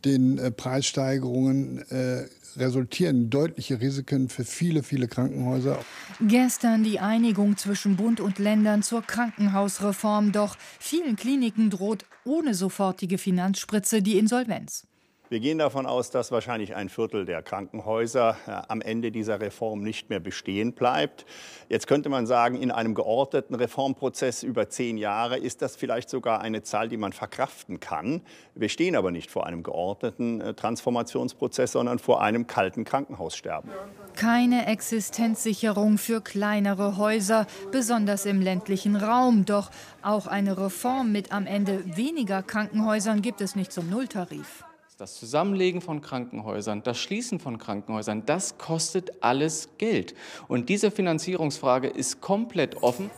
den 0.04 0.38
äh, 0.38 0.50
Preissteigerungen, 0.50 1.78
äh, 1.90 2.26
resultieren 2.56 3.30
deutliche 3.30 3.80
Risiken 3.80 4.28
für 4.28 4.44
viele, 4.44 4.82
viele 4.82 5.08
Krankenhäuser. 5.08 5.78
Gestern 6.20 6.84
die 6.84 7.00
Einigung 7.00 7.56
zwischen 7.56 7.96
Bund 7.96 8.20
und 8.20 8.38
Ländern 8.38 8.82
zur 8.82 9.02
Krankenhausreform. 9.02 10.32
Doch 10.32 10.56
vielen 10.78 11.16
Kliniken 11.16 11.70
droht 11.70 12.04
ohne 12.24 12.54
sofortige 12.54 13.18
Finanzspritze 13.18 14.02
die 14.02 14.18
Insolvenz. 14.18 14.86
Wir 15.30 15.40
gehen 15.40 15.56
davon 15.56 15.86
aus, 15.86 16.10
dass 16.10 16.30
wahrscheinlich 16.32 16.76
ein 16.76 16.90
Viertel 16.90 17.24
der 17.24 17.42
Krankenhäuser 17.42 18.36
äh, 18.46 18.50
am 18.68 18.82
Ende 18.82 19.10
dieser 19.10 19.40
Reform 19.40 19.82
nicht 19.82 20.10
mehr 20.10 20.20
bestehen 20.20 20.74
bleibt. 20.74 21.24
Jetzt 21.70 21.86
könnte 21.86 22.10
man 22.10 22.26
sagen, 22.26 22.60
in 22.60 22.70
einem 22.70 22.94
geordneten 22.94 23.54
Reformprozess 23.54 24.42
über 24.42 24.68
zehn 24.68 24.98
Jahre 24.98 25.38
ist 25.38 25.62
das 25.62 25.76
vielleicht 25.76 26.10
sogar 26.10 26.42
eine 26.42 26.62
Zahl, 26.62 26.90
die 26.90 26.98
man 26.98 27.14
verkraften 27.14 27.80
kann. 27.80 28.20
Wir 28.54 28.68
stehen 28.68 28.96
aber 28.96 29.10
nicht 29.10 29.30
vor 29.30 29.46
einem 29.46 29.62
geordneten 29.62 30.42
äh, 30.42 30.52
Transformationsprozess, 30.52 31.72
sondern 31.72 31.98
vor 31.98 32.20
einem 32.20 32.46
kalten 32.46 32.84
Krankenhaussterben. 32.84 33.70
Keine 34.16 34.66
Existenzsicherung 34.66 35.96
für 35.96 36.20
kleinere 36.20 36.98
Häuser, 36.98 37.46
besonders 37.72 38.26
im 38.26 38.42
ländlichen 38.42 38.94
Raum. 38.94 39.46
Doch 39.46 39.70
auch 40.02 40.26
eine 40.26 40.58
Reform 40.58 41.12
mit 41.12 41.32
am 41.32 41.46
Ende 41.46 41.96
weniger 41.96 42.42
Krankenhäusern 42.42 43.22
gibt 43.22 43.40
es 43.40 43.56
nicht 43.56 43.72
zum 43.72 43.88
Nulltarif. 43.88 44.64
Das 44.96 45.16
Zusammenlegen 45.16 45.80
von 45.80 46.00
Krankenhäusern, 46.00 46.84
das 46.84 46.98
Schließen 46.98 47.40
von 47.40 47.58
Krankenhäusern, 47.58 48.26
das 48.26 48.58
kostet 48.58 49.24
alles 49.24 49.70
Geld. 49.76 50.14
Und 50.46 50.68
diese 50.68 50.92
Finanzierungsfrage 50.92 51.88
ist 51.88 52.20
komplett 52.20 52.80
offen. 52.80 53.10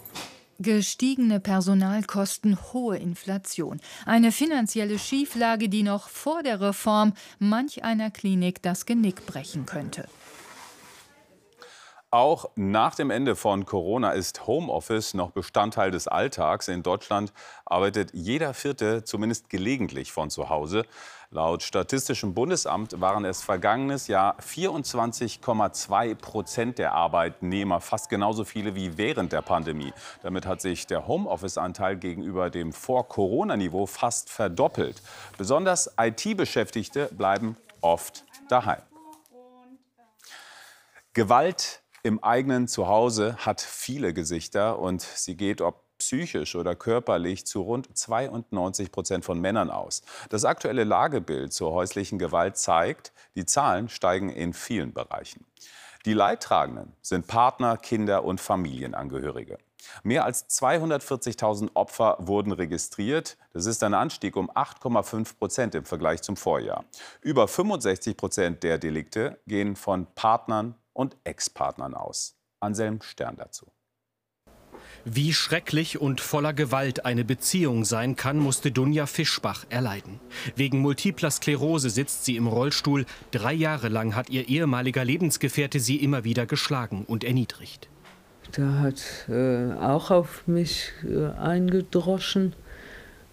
Gestiegene 0.59 1.39
Personalkosten, 1.39 2.57
hohe 2.73 2.97
Inflation. 2.97 3.79
Eine 4.07 4.33
finanzielle 4.33 4.99
Schieflage, 4.99 5.69
die 5.69 5.83
noch 5.83 6.09
vor 6.09 6.43
der 6.43 6.63
Reform 6.63 7.13
manch 7.39 7.85
einer 7.85 8.11
Klinik 8.11 8.63
das 8.63 8.87
Genick 8.87 9.27
brechen 9.27 9.67
könnte. 9.67 10.09
Auch 12.11 12.49
nach 12.55 12.95
dem 12.95 13.11
Ende 13.11 13.37
von 13.37 13.67
Corona 13.67 14.13
ist 14.13 14.47
Homeoffice 14.47 15.13
noch 15.13 15.33
Bestandteil 15.33 15.91
des 15.91 16.09
Alltags. 16.09 16.69
In 16.69 16.83
Deutschland 16.83 17.35
arbeitet 17.67 18.13
jeder 18.15 18.55
Vierte 18.55 19.05
zumindest 19.05 19.51
gelegentlich 19.51 20.13
von 20.13 20.31
zu 20.31 20.49
Hause. 20.49 20.87
Laut 21.31 21.63
Statistischem 21.63 22.35
Bundesamt 22.35 23.01
waren 23.01 23.25
es 23.25 23.43
vergangenes 23.43 24.07
Jahr 24.07 24.37
24,2 24.39 26.15
Prozent 26.15 26.79
der 26.79 26.93
Arbeitnehmer, 26.93 27.81
fast 27.81 28.09
genauso 28.09 28.45
viele 28.45 28.77
wie 28.77 28.97
während 28.97 29.33
der 29.33 29.43
Pandemie. 29.43 29.93
Damit 30.23 30.47
hat 30.47 30.61
sich 30.61 30.87
der 30.87 31.09
Homeoffice-Anteil 31.09 31.97
gegenüber 31.97 32.49
dem 32.51 32.73
Vor-Corona-Niveau 32.73 33.87
fast 33.87 34.31
verdoppelt. 34.31 35.03
Besonders 35.37 35.91
IT-Beschäftigte 35.99 37.09
bleiben 37.13 37.57
oft 37.81 38.25
daheim. 38.49 38.83
Gewalt 41.13 41.83
im 42.03 42.23
eigenen 42.23 42.69
Zuhause 42.69 43.37
hat 43.39 43.61
viele 43.61 44.15
Gesichter 44.15 44.79
und 44.79 45.03
sie 45.03 45.37
geht, 45.37 45.61
ob 45.61 45.86
psychisch 45.99 46.55
oder 46.57 46.75
körperlich, 46.75 47.47
zu 47.47 47.63
rund 47.63 47.97
92 47.97 48.93
Prozent 48.93 49.25
von 49.25 49.41
Männern 49.41 49.71
aus. 49.71 50.03
Das 50.31 50.45
aktuelle 50.45 50.85
Lagebild 50.85 51.53
zur 51.53 51.73
häuslichen 51.73 52.19
Gewalt 52.19 52.57
zeigt, 52.57 53.13
die 53.35 53.47
Zahlen 53.47 53.89
steigen 53.89 54.31
in 54.31 54.53
vielen 54.53 54.93
Bereichen. 54.93 55.45
Die 56.05 56.15
Leidtragenden 56.15 56.93
sind 57.03 57.27
Partner, 57.27 57.77
Kinder 57.77 58.25
und 58.25 58.41
Familienangehörige. 58.41 59.59
Mehr 60.03 60.25
als 60.25 60.49
240.000 60.49 61.71
Opfer 61.75 62.17
wurden 62.21 62.53
registriert. 62.53 63.37
Das 63.53 63.67
ist 63.67 63.83
ein 63.83 63.95
Anstieg 63.95 64.37
um 64.37 64.51
8,5 64.51 65.37
Prozent 65.39 65.75
im 65.75 65.85
Vergleich 65.85 66.23
zum 66.23 66.37
Vorjahr. 66.37 66.85
Über 67.21 67.49
65 67.49 68.17
Prozent 68.17 68.63
der 68.63 68.79
Delikte 68.79 69.41
gehen 69.47 69.77
von 69.77 70.07
Partnern 70.15 70.75
und 70.93 71.17
Ex-Partnern 71.25 71.95
aus. 71.95 72.37
Anselm 72.61 73.03
Stern 73.03 73.37
dazu. 73.37 73.67
Wie 75.09 75.33
schrecklich 75.33 76.01
und 76.01 76.21
voller 76.21 76.53
Gewalt 76.53 77.05
eine 77.05 77.25
Beziehung 77.25 77.85
sein 77.85 78.17
kann, 78.17 78.39
musste 78.39 78.73
Dunja 78.73 79.07
Fischbach 79.07 79.65
erleiden. 79.69 80.19
Wegen 80.57 80.81
multipler 80.81 81.31
Sklerose 81.31 81.91
sitzt 81.91 82.25
sie 82.25 82.35
im 82.35 82.49
Rollstuhl. 82.49 83.07
Drei 83.31 83.53
Jahre 83.53 83.89
lang 83.89 84.17
hat 84.17 84.31
ihr 84.31 84.49
ehemaliger 84.49 85.05
Lebensgefährte 85.05 85.79
sie 85.79 85.95
immer 85.95 86.25
wieder 86.25 86.45
geschlagen 86.45 87.05
und 87.07 87.23
erniedrigt. 87.23 87.89
Der 88.57 88.81
hat 88.81 89.29
äh, 89.29 89.75
auch 89.75 90.11
auf 90.11 90.45
mich 90.49 90.91
äh, 91.09 91.27
eingedroschen 91.39 92.55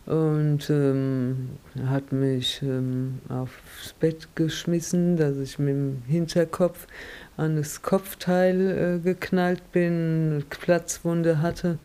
und 0.06 0.70
ähm, 0.70 1.58
hat 1.88 2.12
mich 2.12 2.62
ähm, 2.62 3.20
aufs 3.30 3.94
Bett 4.00 4.28
geschmissen, 4.36 5.18
dass 5.18 5.38
ich 5.38 5.58
mit 5.58 5.70
dem 5.70 6.04
Hinterkopf 6.06 6.88
an 7.38 7.56
das 7.56 7.82
Kopfteil 7.82 8.98
äh, 8.98 9.04
geknallt 9.04 9.72
bin, 9.72 10.46
Platzwunde 10.50 11.42
hatte. 11.42 11.80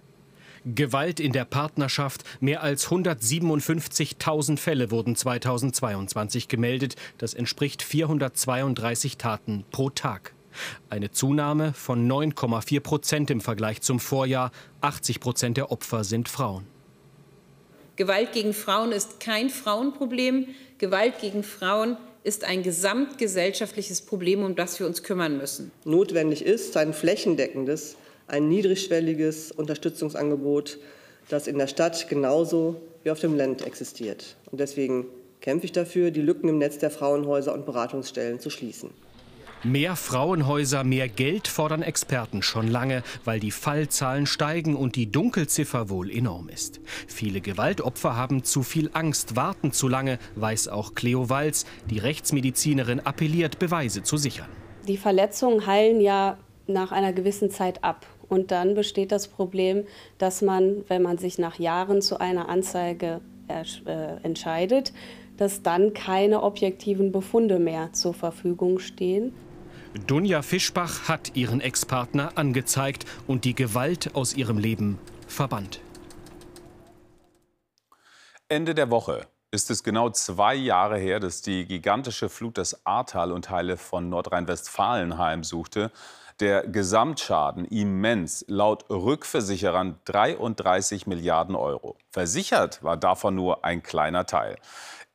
Gewalt 0.65 1.21
in 1.21 1.33
der 1.33 1.45
Partnerschaft. 1.45 2.25
Mehr 2.41 2.63
als 2.63 2.89
157.000 2.89 4.59
Fälle 4.59 4.91
wurden 4.91 5.17
2022 5.17 6.49
gemeldet. 6.49 6.97
Das 7.17 7.35
entspricht 7.35 7.83
432 7.83 9.17
Taten 9.17 9.65
pro 9.71 9.91
Tag. 9.91 10.35
Eine 10.91 11.11
Zunahme 11.11 11.73
von 11.73 12.11
9,4 12.11 12.81
Prozent 12.81 13.31
im 13.31 13.41
Vergleich 13.41 13.81
zum 13.81 14.01
Vorjahr. 14.01 14.51
80 14.81 15.21
Prozent 15.21 15.57
der 15.57 15.71
Opfer 15.71 16.05
sind 16.05 16.29
Frauen. 16.29 16.67
Gewalt 17.97 18.33
gegen 18.33 18.53
Frauen 18.53 18.93
ist 18.93 19.21
kein 19.21 19.51
Frauenproblem. 19.51 20.49
Gewalt 20.79 21.19
gegen 21.21 21.43
Frauen 21.43 21.97
ist 22.29 22.45
ein 22.45 22.63
gesamtgesellschaftliches 22.63 24.03
Problem, 24.03 24.45
um 24.45 24.55
das 24.55 24.79
wir 24.79 24.87
uns 24.87 25.03
kümmern 25.03 25.39
müssen. 25.39 25.71
Notwendig 25.87 26.45
ist 26.45 26.77
ein 26.77 26.93
flächendeckendes, 26.93 27.97
ein 28.27 28.49
niedrigschwelliges 28.49 29.51
Unterstützungsangebot, 29.51 30.79
das 31.31 31.47
in 31.47 31.57
der 31.57 31.69
Stadt 31.69 32.07
genauso 32.11 32.83
wie 33.03 33.11
auf 33.11 33.21
dem 33.21 33.35
Land 33.35 33.67
existiert. 33.67 34.37
Und 34.53 34.61
deswegen 34.61 35.07
kämpfe 35.41 35.65
ich 35.65 35.73
dafür, 35.73 36.11
die 36.11 36.21
Lücken 36.21 36.51
im 36.51 36.59
Netz 36.59 36.77
der 36.77 36.91
Frauenhäuser 36.91 37.55
und 37.55 37.65
Beratungsstellen 37.65 38.41
zu 38.41 38.51
schließen. 38.51 38.91
Mehr 39.65 39.97
Frauenhäuser, 39.97 40.85
mehr 40.85 41.09
Geld 41.09 41.49
fordern 41.49 41.83
Experten 41.83 42.43
schon 42.43 42.69
lange, 42.69 43.03
weil 43.25 43.41
die 43.41 43.51
Fallzahlen 43.51 44.27
steigen 44.27 44.77
und 44.77 44.95
die 44.95 45.11
Dunkelziffer 45.11 45.91
wohl 45.91 46.13
enorm 46.13 46.49
ist. 46.49 46.81
Viele 47.09 47.41
Gewaltopfer 47.41 48.15
haben 48.15 48.45
zu 48.45 48.63
viel 48.63 48.89
Angst, 48.93 49.35
warten 49.35 49.73
zu 49.73 49.89
lange, 49.89 50.21
weiß 50.37 50.69
auch 50.69 50.95
Cleo 50.95 51.29
Walz. 51.29 51.67
Die 51.91 51.99
Rechtsmedizinerin 51.99 53.01
appelliert, 53.01 53.59
Beweise 53.59 54.05
zu 54.05 54.17
sichern. 54.17 54.47
Die 54.87 54.97
Verletzungen 54.97 55.67
heilen 55.67 56.01
ja 56.01 56.39
nach 56.69 56.93
einer 56.93 57.13
gewissen 57.13 57.51
Zeit 57.51 57.83
ab. 57.83 58.07
Und 58.29 58.53
dann 58.53 58.75
besteht 58.75 59.11
das 59.11 59.27
Problem, 59.27 59.85
dass 60.19 60.41
man, 60.41 60.85
wenn 60.87 61.03
man 61.03 61.19
sich 61.19 61.37
nach 61.37 61.59
Jahren 61.59 62.01
zu 62.01 62.21
einer 62.21 62.49
Anzeige 62.49 63.23
äh, 63.49 63.65
entscheidet, 64.23 64.93
dass 65.37 65.63
dann 65.63 65.95
keine 65.95 66.43
objektiven 66.43 67.11
Befunde 67.11 67.59
mehr 67.59 67.93
zur 67.93 68.15
Verfügung 68.15 68.79
stehen. 68.79 69.33
Dunja 70.07 70.43
Fischbach 70.43 71.09
hat 71.09 71.37
ihren 71.37 71.61
Ex-Partner 71.61 72.33
angezeigt 72.35 73.07
und 73.27 73.45
die 73.45 73.55
Gewalt 73.55 74.15
aus 74.15 74.35
ihrem 74.35 74.59
Leben 74.59 74.99
verbannt. 75.27 75.81
Ende 78.49 78.75
der 78.75 78.91
Woche 78.91 79.27
ist 79.51 79.71
es 79.71 79.83
genau 79.83 80.11
zwei 80.11 80.55
Jahre 80.55 80.99
her, 80.99 81.21
dass 81.21 81.43
die 81.43 81.67
gigantische 81.67 82.29
Flut 82.29 82.59
das 82.59 82.85
Ahrtal 82.87 83.33
und 83.33 83.47
Teile 83.47 83.77
von 83.77 84.09
Nordrhein-Westfalen 84.09 85.19
heimsuchte. 85.19 85.91
Der 86.41 86.67
Gesamtschaden 86.67 87.65
immens, 87.65 88.45
laut 88.47 88.89
Rückversicherern 88.91 89.99
33 90.05 91.07
Milliarden 91.07 91.57
Euro. 91.57 91.97
Versichert 92.11 92.83
war 92.83 92.97
davon 92.97 93.35
nur 93.35 93.65
ein 93.65 93.83
kleiner 93.83 94.25
Teil. 94.25 94.57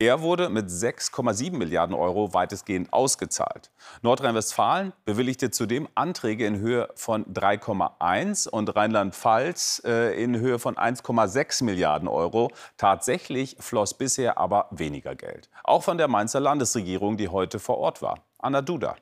Er 0.04 0.20
wurde 0.20 0.50
mit 0.50 0.68
6,7 0.68 1.56
Milliarden 1.56 1.96
Euro 1.96 2.34
weitestgehend 2.34 2.92
ausgezahlt. 2.92 3.70
Nordrhein-Westfalen 4.02 4.92
bewilligte 5.06 5.50
zudem 5.50 5.88
Anträge 5.94 6.46
in 6.46 6.58
Höhe 6.58 6.90
von 6.94 7.24
3,1 7.32 8.46
und 8.46 8.76
Rheinland-Pfalz 8.76 9.80
äh, 9.86 10.22
in 10.22 10.38
Höhe 10.38 10.58
von 10.58 10.74
1,6 10.74 11.64
Milliarden 11.64 12.06
Euro. 12.06 12.50
Tatsächlich 12.76 13.56
floss 13.60 13.94
bisher 13.94 14.36
aber 14.36 14.68
weniger 14.72 15.14
Geld. 15.14 15.48
Auch 15.62 15.82
von 15.82 15.96
der 15.96 16.08
Mainzer 16.08 16.38
Landesregierung, 16.38 17.16
die 17.16 17.30
heute 17.30 17.58
vor 17.58 17.78
Ort 17.78 18.02
war. 18.02 18.18
Anna 18.36 18.60
Duda. 18.60 18.96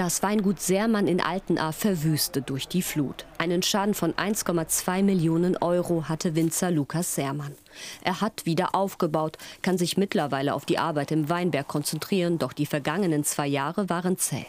Das 0.00 0.22
Weingut 0.22 0.60
Seermann 0.60 1.06
in 1.06 1.20
Altenahr 1.20 1.74
verwüstet 1.74 2.48
durch 2.48 2.66
die 2.66 2.80
Flut. 2.80 3.26
Einen 3.36 3.62
Schaden 3.62 3.92
von 3.92 4.14
1,2 4.14 5.02
Millionen 5.02 5.58
Euro 5.58 6.08
hatte 6.08 6.34
Winzer 6.34 6.70
Lukas 6.70 7.14
Seermann. 7.14 7.54
Er 8.02 8.22
hat 8.22 8.46
wieder 8.46 8.74
aufgebaut, 8.74 9.36
kann 9.60 9.76
sich 9.76 9.98
mittlerweile 9.98 10.54
auf 10.54 10.64
die 10.64 10.78
Arbeit 10.78 11.12
im 11.12 11.28
Weinberg 11.28 11.68
konzentrieren, 11.68 12.38
doch 12.38 12.54
die 12.54 12.64
vergangenen 12.64 13.24
zwei 13.24 13.46
Jahre 13.46 13.90
waren 13.90 14.16
zäh. 14.16 14.46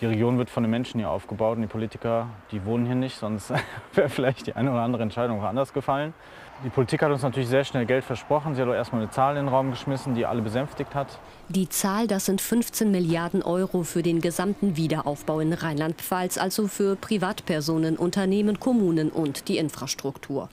Die 0.00 0.06
Region 0.06 0.38
wird 0.38 0.48
von 0.48 0.62
den 0.62 0.70
Menschen 0.70 0.98
hier 0.98 1.10
aufgebaut 1.10 1.56
und 1.56 1.62
die 1.62 1.68
Politiker, 1.68 2.30
die 2.52 2.64
wohnen 2.64 2.86
hier 2.86 2.94
nicht, 2.94 3.18
sonst 3.18 3.52
wäre 3.92 4.08
vielleicht 4.08 4.46
die 4.46 4.54
eine 4.54 4.72
oder 4.72 4.80
andere 4.80 5.02
Entscheidung 5.02 5.42
anders 5.42 5.74
gefallen. 5.74 6.14
Die 6.64 6.70
Politik 6.70 7.02
hat 7.02 7.10
uns 7.10 7.22
natürlich 7.22 7.48
sehr 7.50 7.64
schnell 7.64 7.84
Geld 7.84 8.04
versprochen. 8.04 8.54
Sie 8.54 8.62
hat 8.62 8.68
auch 8.68 8.74
erstmal 8.74 9.02
eine 9.02 9.10
Zahl 9.10 9.36
in 9.36 9.44
den 9.44 9.48
Raum 9.48 9.70
geschmissen, 9.70 10.14
die 10.14 10.24
alle 10.24 10.40
besänftigt 10.40 10.94
hat. 10.94 11.18
Die 11.48 11.68
Zahl, 11.68 12.06
das 12.06 12.26
sind 12.26 12.40
15 12.40 12.90
Milliarden 12.90 13.42
Euro 13.42 13.82
für 13.82 14.02
den 14.02 14.22
gesamten 14.22 14.76
Wiederaufbau 14.76 15.40
in 15.40 15.52
Rheinland-Pfalz, 15.52 16.38
also 16.38 16.66
für 16.66 16.96
Privatpersonen, 16.96 17.96
Unternehmen, 17.96 18.58
Kommunen 18.58 19.10
und 19.10 19.48
die 19.48 19.58
Infrastruktur. 19.58 20.48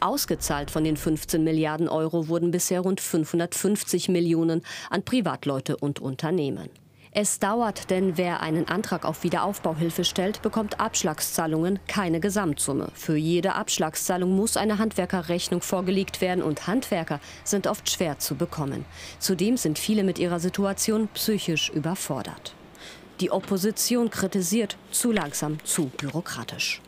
Ausgezahlt 0.00 0.70
von 0.70 0.82
den 0.82 0.96
15 0.96 1.44
Milliarden 1.44 1.88
Euro 1.88 2.28
wurden 2.28 2.50
bisher 2.50 2.80
rund 2.80 3.00
550 3.00 4.08
Millionen 4.08 4.62
an 4.88 5.02
Privatleute 5.04 5.76
und 5.76 6.00
Unternehmen. 6.00 6.70
Es 7.12 7.40
dauert, 7.40 7.90
denn 7.90 8.16
wer 8.16 8.40
einen 8.40 8.68
Antrag 8.68 9.04
auf 9.04 9.24
Wiederaufbauhilfe 9.24 10.04
stellt, 10.04 10.42
bekommt 10.42 10.78
Abschlagszahlungen, 10.78 11.80
keine 11.88 12.20
Gesamtsumme. 12.20 12.92
Für 12.94 13.16
jede 13.16 13.56
Abschlagszahlung 13.56 14.36
muss 14.36 14.56
eine 14.56 14.78
Handwerkerrechnung 14.78 15.60
vorgelegt 15.60 16.20
werden 16.20 16.40
und 16.44 16.68
Handwerker 16.68 17.18
sind 17.42 17.66
oft 17.66 17.90
schwer 17.90 18.20
zu 18.20 18.36
bekommen. 18.36 18.84
Zudem 19.18 19.56
sind 19.56 19.80
viele 19.80 20.04
mit 20.04 20.20
ihrer 20.20 20.38
Situation 20.38 21.08
psychisch 21.14 21.70
überfordert. 21.70 22.54
Die 23.18 23.32
Opposition 23.32 24.08
kritisiert 24.08 24.76
zu 24.92 25.10
langsam, 25.10 25.58
zu 25.64 25.86
bürokratisch. 25.86 26.80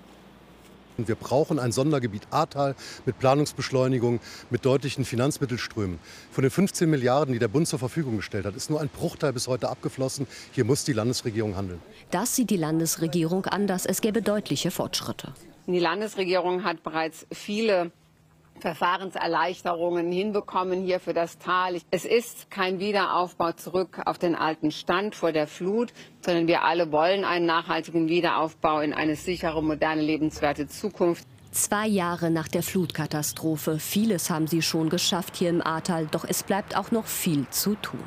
Wir 0.96 1.14
brauchen 1.14 1.58
ein 1.58 1.72
Sondergebiet 1.72 2.22
Ahrtal 2.30 2.74
mit 3.06 3.18
Planungsbeschleunigung, 3.18 4.20
mit 4.50 4.64
deutlichen 4.64 5.04
Finanzmittelströmen. 5.04 5.98
Von 6.30 6.42
den 6.42 6.50
15 6.50 6.88
Milliarden, 6.88 7.32
die 7.32 7.38
der 7.38 7.48
Bund 7.48 7.66
zur 7.66 7.78
Verfügung 7.78 8.16
gestellt 8.16 8.44
hat, 8.44 8.56
ist 8.56 8.70
nur 8.70 8.80
ein 8.80 8.88
Bruchteil 8.88 9.32
bis 9.32 9.48
heute 9.48 9.68
abgeflossen. 9.68 10.26
Hier 10.52 10.64
muss 10.64 10.84
die 10.84 10.92
Landesregierung 10.92 11.56
handeln. 11.56 11.80
Das 12.10 12.36
sieht 12.36 12.50
die 12.50 12.56
Landesregierung 12.56 13.46
anders. 13.46 13.86
Es 13.86 14.00
gäbe 14.00 14.22
deutliche 14.22 14.70
Fortschritte. 14.70 15.32
Die 15.66 15.78
Landesregierung 15.78 16.64
hat 16.64 16.82
bereits 16.82 17.26
viele 17.32 17.92
Verfahrenserleichterungen 18.62 20.12
hinbekommen 20.12 20.84
hier 20.84 21.00
für 21.00 21.12
das 21.12 21.38
Tal. 21.38 21.78
Es 21.90 22.04
ist 22.04 22.48
kein 22.48 22.78
Wiederaufbau 22.78 23.52
zurück 23.52 24.00
auf 24.06 24.18
den 24.18 24.36
alten 24.36 24.70
Stand 24.70 25.16
vor 25.16 25.32
der 25.32 25.48
Flut, 25.48 25.92
sondern 26.24 26.46
wir 26.46 26.62
alle 26.62 26.92
wollen 26.92 27.24
einen 27.24 27.44
nachhaltigen 27.44 28.08
Wiederaufbau 28.08 28.80
in 28.80 28.94
eine 28.94 29.16
sichere, 29.16 29.62
moderne, 29.62 30.00
lebenswerte 30.00 30.68
Zukunft. 30.68 31.26
Zwei 31.50 31.88
Jahre 31.88 32.30
nach 32.30 32.48
der 32.48 32.62
Flutkatastrophe. 32.62 33.78
Vieles 33.80 34.30
haben 34.30 34.46
sie 34.46 34.62
schon 34.62 34.88
geschafft 34.88 35.36
hier 35.36 35.50
im 35.50 35.60
Ahrtal, 35.60 36.06
doch 36.06 36.24
es 36.26 36.44
bleibt 36.44 36.76
auch 36.76 36.92
noch 36.92 37.06
viel 37.06 37.46
zu 37.50 37.74
tun. 37.74 38.00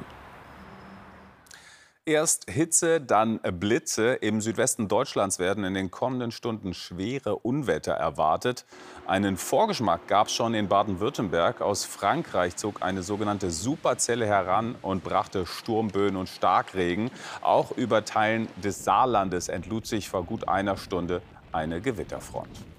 Erst 2.08 2.52
Hitze, 2.52 3.02
dann 3.02 3.39
Blitze. 3.39 4.13
Im 4.13 4.39
Südwesten 4.39 4.88
Deutschlands 4.88 5.39
werden 5.39 5.63
in 5.63 5.74
den 5.74 5.89
kommenden 5.89 6.30
Stunden 6.30 6.76
schwere 6.76 7.38
Unwetter 7.38 7.94
erwartet. 7.94 8.65
Einen 9.08 9.38
Vorgeschmack 9.38 10.08
gab 10.08 10.28
es 10.28 10.34
schon 10.34 10.54
in 10.54 10.68
Baden-Württemberg. 10.68 11.62
Aus 11.62 11.84
Frankreich 11.84 12.58
zog 12.58 12.84
eine 12.84 13.02
sogenannte 13.02 13.50
Superzelle 13.50 14.28
heran 14.28 14.76
und 14.84 15.04
brachte 15.04 15.48
Sturmböen 15.48 16.15
und 16.15 16.30
Starkregen. 16.30 17.10
Auch 17.41 17.72
über 17.72 18.06
Teilen 18.06 18.50
des 18.63 18.84
Saarlandes 18.84 19.48
entlud 19.48 19.88
sich 19.88 20.08
vor 20.08 20.26
gut 20.26 20.48
einer 20.48 20.78
Stunde 20.78 21.24
eine 21.52 21.82
Gewitterfront. 21.82 22.74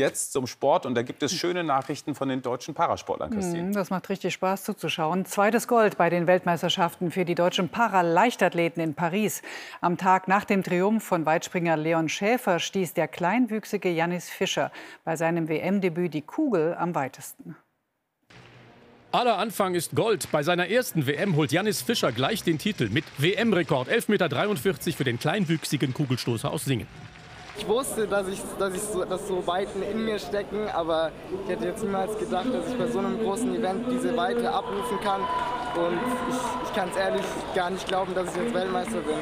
Jetzt 0.00 0.32
zum 0.32 0.46
Sport 0.46 0.86
und 0.86 0.94
da 0.94 1.02
gibt 1.02 1.22
es 1.22 1.34
schöne 1.34 1.62
Nachrichten 1.62 2.14
von 2.14 2.30
den 2.30 2.40
deutschen 2.40 2.72
Parasportlern, 2.72 3.30
Christine. 3.30 3.72
Das 3.72 3.90
macht 3.90 4.08
richtig 4.08 4.32
Spaß 4.32 4.64
zuzuschauen. 4.64 5.26
Zweites 5.26 5.68
Gold 5.68 5.98
bei 5.98 6.08
den 6.08 6.26
Weltmeisterschaften 6.26 7.10
für 7.10 7.26
die 7.26 7.34
deutschen 7.34 7.68
Paraleichtathleten 7.68 8.82
in 8.82 8.94
Paris. 8.94 9.42
Am 9.82 9.98
Tag 9.98 10.26
nach 10.26 10.46
dem 10.46 10.62
Triumph 10.62 11.04
von 11.04 11.26
Weitspringer 11.26 11.76
Leon 11.76 12.08
Schäfer 12.08 12.60
stieß 12.60 12.94
der 12.94 13.08
kleinwüchsige 13.08 13.90
Janis 13.90 14.30
Fischer 14.30 14.72
bei 15.04 15.16
seinem 15.16 15.50
WM-Debüt 15.50 16.14
die 16.14 16.22
Kugel 16.22 16.74
am 16.78 16.94
weitesten. 16.94 17.56
Aller 19.12 19.36
Anfang 19.36 19.74
ist 19.74 19.94
Gold. 19.94 20.28
Bei 20.32 20.42
seiner 20.42 20.68
ersten 20.68 21.06
WM 21.06 21.36
holt 21.36 21.52
Janis 21.52 21.82
Fischer 21.82 22.10
gleich 22.10 22.42
den 22.42 22.56
Titel 22.56 22.88
mit 22.88 23.04
WM-Rekord 23.18 23.88
11,43 23.90 24.08
Meter 24.08 24.96
für 24.96 25.04
den 25.04 25.18
kleinwüchsigen 25.18 25.92
Kugelstoßer 25.92 26.50
aus 26.50 26.64
Singen. 26.64 26.86
Ich 27.60 27.68
wusste, 27.68 28.06
dass, 28.06 28.26
ich, 28.26 28.40
dass, 28.58 28.74
ich 28.74 28.80
so, 28.80 29.04
dass 29.04 29.28
so 29.28 29.46
Weiten 29.46 29.82
in 29.82 30.02
mir 30.02 30.18
stecken, 30.18 30.66
aber 30.72 31.12
ich 31.44 31.50
hätte 31.50 31.66
jetzt 31.66 31.84
niemals 31.84 32.18
gedacht, 32.18 32.46
dass 32.54 32.72
ich 32.72 32.78
bei 32.78 32.86
so 32.86 33.00
einem 33.00 33.20
großen 33.20 33.54
Event 33.54 33.84
diese 33.90 34.16
Weite 34.16 34.50
abrufen 34.50 34.98
kann. 35.04 35.20
Und 35.76 35.98
ich, 36.30 36.36
ich 36.64 36.74
kann 36.74 36.88
es 36.88 36.96
ehrlich 36.96 37.22
gar 37.54 37.68
nicht 37.68 37.86
glauben, 37.86 38.14
dass 38.14 38.34
ich 38.34 38.42
jetzt 38.42 38.54
Weltmeister 38.54 39.00
bin. 39.00 39.16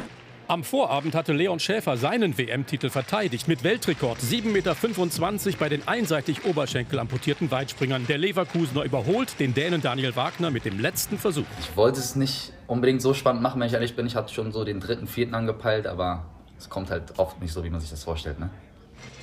Am 0.46 0.62
Vorabend 0.62 1.16
hatte 1.16 1.33
Leon 1.33 1.59
Schäfer 1.59 1.96
seinen 1.96 2.38
WM-Titel 2.38 2.90
verteidigt 2.90 3.48
mit 3.48 3.64
Weltrekord 3.64 4.18
7,25 4.18 5.46
Meter 5.46 5.59
bei 5.59 5.68
den 5.68 5.88
einseitig 5.88 6.44
Oberschenkel 6.44 7.01
amputierten 7.01 7.51
Weitspringern. 7.51 8.07
Der 8.07 8.18
Leverkusener 8.18 8.85
überholt 8.85 9.40
den 9.40 9.53
Dänen 9.53 9.83
Daniel 9.83 10.14
Wagner 10.14 10.53
mit 10.53 10.64
dem 10.64 10.79
letzten 10.79 11.18
Versuch. 11.18 11.44
Ich 11.59 11.77
wollte 11.77 11.98
es 11.98 12.14
nicht 12.14 12.53
unbedingt 12.68 13.03
so 13.03 13.14
spannend 13.14 13.42
machen, 13.42 13.61
wenn 13.61 13.66
ich 13.66 13.74
ehrlich 13.74 13.96
bin. 13.96 14.07
Ich 14.07 14.14
hatte 14.14 14.33
schon 14.33 14.53
so 14.53 14.64
den 14.64 14.79
dritten, 14.79 15.09
vierten 15.09 15.35
angepeilt, 15.35 15.88
aber 15.88 16.24
es 16.59 16.68
kommt 16.68 16.90
halt 16.90 17.18
oft 17.18 17.40
nicht 17.40 17.53
so, 17.53 17.62
wie 17.64 17.71
man 17.71 17.81
sich 17.81 17.90
das 17.90 18.05
vorstellt. 18.05 18.38
Ne? 18.38 18.51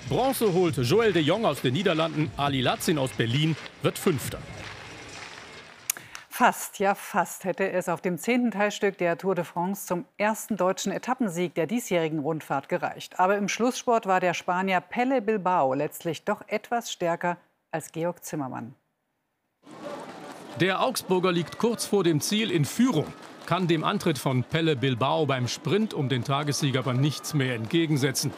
Bronze 0.09 0.53
holt 0.53 0.77
Joel 0.77 1.13
de 1.13 1.21
Jong 1.21 1.45
aus 1.45 1.61
den 1.61 1.73
Niederlanden, 1.73 2.31
Ali 2.37 2.61
Lazin 2.61 2.97
aus 2.97 3.11
Berlin 3.11 3.55
wird 3.81 3.97
Fünfter. 3.97 4.39
Fast, 6.29 6.79
ja 6.79 6.95
fast 6.95 7.45
hätte 7.45 7.71
es 7.71 7.87
auf 7.87 8.01
dem 8.01 8.17
zehnten 8.17 8.51
Teilstück 8.51 8.97
der 8.97 9.17
Tour 9.17 9.35
de 9.35 9.45
France 9.45 9.87
zum 9.87 10.05
ersten 10.17 10.57
deutschen 10.57 10.91
Etappensieg 10.91 11.55
der 11.55 11.65
diesjährigen 11.65 12.19
Rundfahrt 12.19 12.67
gereicht. 12.67 13.19
Aber 13.19 13.37
im 13.37 13.47
Schlusssport 13.47 14.05
war 14.05 14.19
der 14.19 14.33
Spanier 14.33 14.81
Pelle 14.81 15.21
Bilbao 15.21 15.73
letztlich 15.73 16.25
doch 16.25 16.41
etwas 16.47 16.91
stärker 16.91 17.37
als 17.71 17.91
Georg 17.93 18.23
Zimmermann. 18.23 18.75
Der 20.59 20.81
Augsburger 20.81 21.31
liegt 21.31 21.57
kurz 21.57 21.85
vor 21.85 22.03
dem 22.03 22.19
Ziel 22.21 22.51
in 22.51 22.65
Führung 22.65 23.07
kann 23.45 23.67
dem 23.67 23.83
Antritt 23.83 24.17
von 24.17 24.43
Pelle 24.43 24.75
Bilbao 24.75 25.25
beim 25.25 25.47
Sprint 25.47 25.93
um 25.93 26.09
den 26.09 26.23
Tagessieg 26.23 26.77
aber 26.77 26.93
nichts 26.93 27.33
mehr 27.33 27.55
entgegensetzen. 27.55 28.31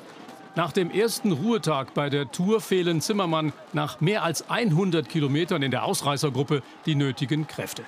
Nach 0.55 0.71
dem 0.71 0.89
ersten 0.89 1.31
Ruhetag 1.31 1.93
bei 1.93 2.09
der 2.09 2.31
Tour 2.31 2.61
fehlen 2.61 2.99
Zimmermann 2.99 3.53
nach 3.73 4.01
mehr 4.01 4.23
als 4.23 4.49
100 4.49 5.07
Kilometern 5.07 5.61
in 5.61 5.71
der 5.71 5.83
Ausreißergruppe 5.83 6.63
die 6.85 6.95
nötigen 6.95 7.47
Kräfte. 7.47 7.83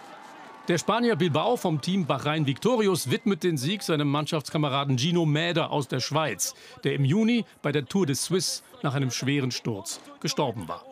Der 0.67 0.77
Spanier 0.77 1.15
Bilbao 1.15 1.57
vom 1.57 1.81
Team 1.81 2.05
Bahrain 2.05 2.45
Victorious 2.45 3.09
widmet 3.09 3.43
den 3.43 3.57
Sieg 3.57 3.81
seinem 3.81 4.07
Mannschaftskameraden 4.11 4.99
Gino 4.99 5.25
Mäder 5.25 5.71
aus 5.71 5.87
der 5.87 5.99
Schweiz, 5.99 6.53
der 6.83 6.93
im 6.93 7.05
Juni 7.05 7.43
bei 7.63 7.71
der 7.71 7.85
Tour 7.85 8.05
de 8.05 8.13
Suisse 8.13 8.61
nach 8.83 8.93
einem 8.93 9.09
schweren 9.09 9.49
Sturz 9.49 9.99
gestorben 10.19 10.67
war. 10.67 10.83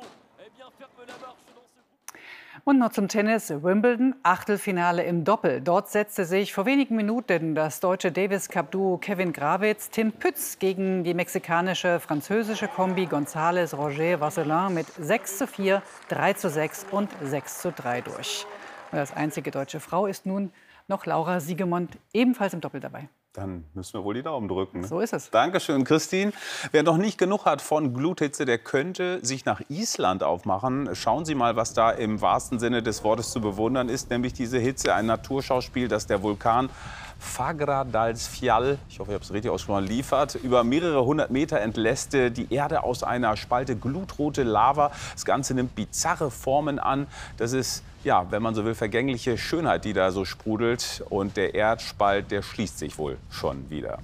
Und 2.68 2.80
noch 2.80 2.90
zum 2.90 3.08
Tennis. 3.08 3.50
Wimbledon, 3.50 4.14
Achtelfinale 4.24 5.02
im 5.04 5.24
Doppel. 5.24 5.62
Dort 5.62 5.88
setzte 5.90 6.26
sich 6.26 6.52
vor 6.54 6.66
wenigen 6.66 6.98
Minuten 6.98 7.56
das 7.56 7.80
deutsche 7.80 8.12
Davis 8.12 8.50
Cup-Duo 8.50 8.98
Kevin 8.98 9.32
Grawitz, 9.32 9.90
Tim 9.90 10.12
Pütz 10.12 10.60
gegen 10.60 11.06
die 11.06 11.14
mexikanische 11.14 12.02
französische 12.02 12.68
Kombi 12.68 13.06
González 13.06 13.74
Roger 13.74 14.20
Vasselin 14.20 14.74
mit 14.74 14.86
6 15.00 15.38
zu 15.38 15.48
4, 15.48 15.82
3 16.10 16.34
zu 16.34 16.50
6 16.50 16.88
und 16.92 17.10
6 17.24 17.62
zu 17.62 17.72
3 17.72 18.02
durch. 18.02 18.46
Und 18.92 19.00
als 19.00 19.16
einzige 19.16 19.50
deutsche 19.50 19.80
Frau 19.80 20.06
ist 20.06 20.26
nun 20.26 20.52
noch 20.90 21.06
Laura 21.06 21.40
Siegemond, 21.40 21.98
ebenfalls 22.12 22.54
im 22.54 22.60
Doppel 22.60 22.82
dabei. 22.82 23.08
Dann 23.38 23.66
müssen 23.76 23.94
wir 23.94 24.04
wohl 24.04 24.16
die 24.16 24.24
Daumen 24.24 24.48
drücken. 24.48 24.84
So 24.84 25.00
ist 25.00 25.14
es. 25.14 25.30
Dankeschön, 25.30 25.84
Christine. 25.84 26.32
Wer 26.72 26.82
noch 26.82 26.98
nicht 26.98 27.20
genug 27.20 27.46
hat 27.46 27.62
von 27.62 27.94
Gluthitze, 27.94 28.46
der 28.46 28.58
könnte 28.58 29.24
sich 29.24 29.46
nach 29.46 29.62
Island 29.70 30.24
aufmachen. 30.24 30.90
Schauen 30.96 31.24
Sie 31.24 31.36
mal, 31.36 31.56
was 31.56 31.76
da 31.76 31.92
im 31.92 32.20
wahrsten 32.20 32.58
Sinne 32.58 32.82
des 32.82 33.04
Wortes 33.04 33.30
zu 33.30 33.40
bewundern 33.40 33.90
ist, 33.90 34.10
nämlich 34.10 34.34
diese 34.34 34.58
Hitze, 34.58 34.96
ein 34.96 35.06
Naturschauspiel, 35.06 35.88
das 35.88 36.08
der 36.08 36.24
Vulkan 36.24 36.72
Fagradalsfjall, 37.20 38.80
ich 38.90 39.00
hoffe, 39.00 39.12
ich 39.12 39.16
habe 39.16 39.24
es 39.24 39.32
richtig 39.32 39.52
ausgesprochen, 39.52 39.86
liefert. 39.86 40.36
Über 40.36 40.64
mehrere 40.64 41.06
hundert 41.06 41.30
Meter 41.32 41.60
entlässt 41.60 42.14
die 42.14 42.48
Erde 42.52 42.84
aus 42.84 43.04
einer 43.04 43.36
Spalte 43.38 43.76
glutrote 43.76 44.44
Lava. 44.44 44.92
Das 45.14 45.26
Ganze 45.26 45.54
nimmt 45.54 45.76
bizarre 45.76 46.32
Formen 46.32 46.80
an. 46.80 47.08
Das 47.38 47.54
ist, 47.54 47.84
ja, 48.04 48.30
wenn 48.32 48.42
man 48.42 48.56
so 48.56 48.66
will, 48.66 48.76
vergängliche 48.76 49.38
Schönheit, 49.38 49.86
die 49.86 49.94
da 49.94 50.12
so 50.12 50.26
sprudelt. 50.26 51.04
Und 51.10 51.38
der 51.38 51.56
Erdspalt, 51.56 52.32
der 52.32 52.42
schließt 52.42 52.80
sich 52.80 52.98
wohl 52.98 53.18
schon 53.30 53.70
wieder. 53.70 54.00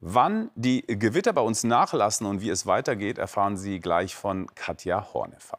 Wann 0.00 0.50
die 0.54 0.82
Gewitter 0.82 1.32
bei 1.32 1.40
uns 1.40 1.64
nachlassen 1.64 2.26
und 2.26 2.40
wie 2.40 2.50
es 2.50 2.66
weitergeht, 2.66 3.18
erfahren 3.18 3.56
Sie 3.56 3.80
gleich 3.80 4.14
von 4.14 4.46
Katja 4.54 5.12
Hornefer. 5.12 5.58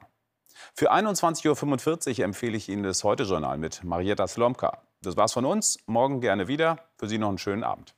Für 0.74 0.92
21.45 0.92 2.20
Uhr 2.20 2.26
empfehle 2.26 2.56
ich 2.56 2.70
Ihnen 2.70 2.84
das 2.84 3.04
Heute-Journal 3.04 3.58
mit 3.58 3.84
Marietta 3.84 4.28
Slomka. 4.28 4.78
Das 5.02 5.18
war's 5.18 5.34
von 5.34 5.46
uns. 5.46 5.80
Morgen 5.88 6.22
gerne 6.22 6.48
wieder. 6.48 6.78
Für 6.98 7.08
Sie 7.08 7.18
noch 7.18 7.30
einen 7.30 7.38
schönen 7.40 7.64
Abend. 7.64 7.96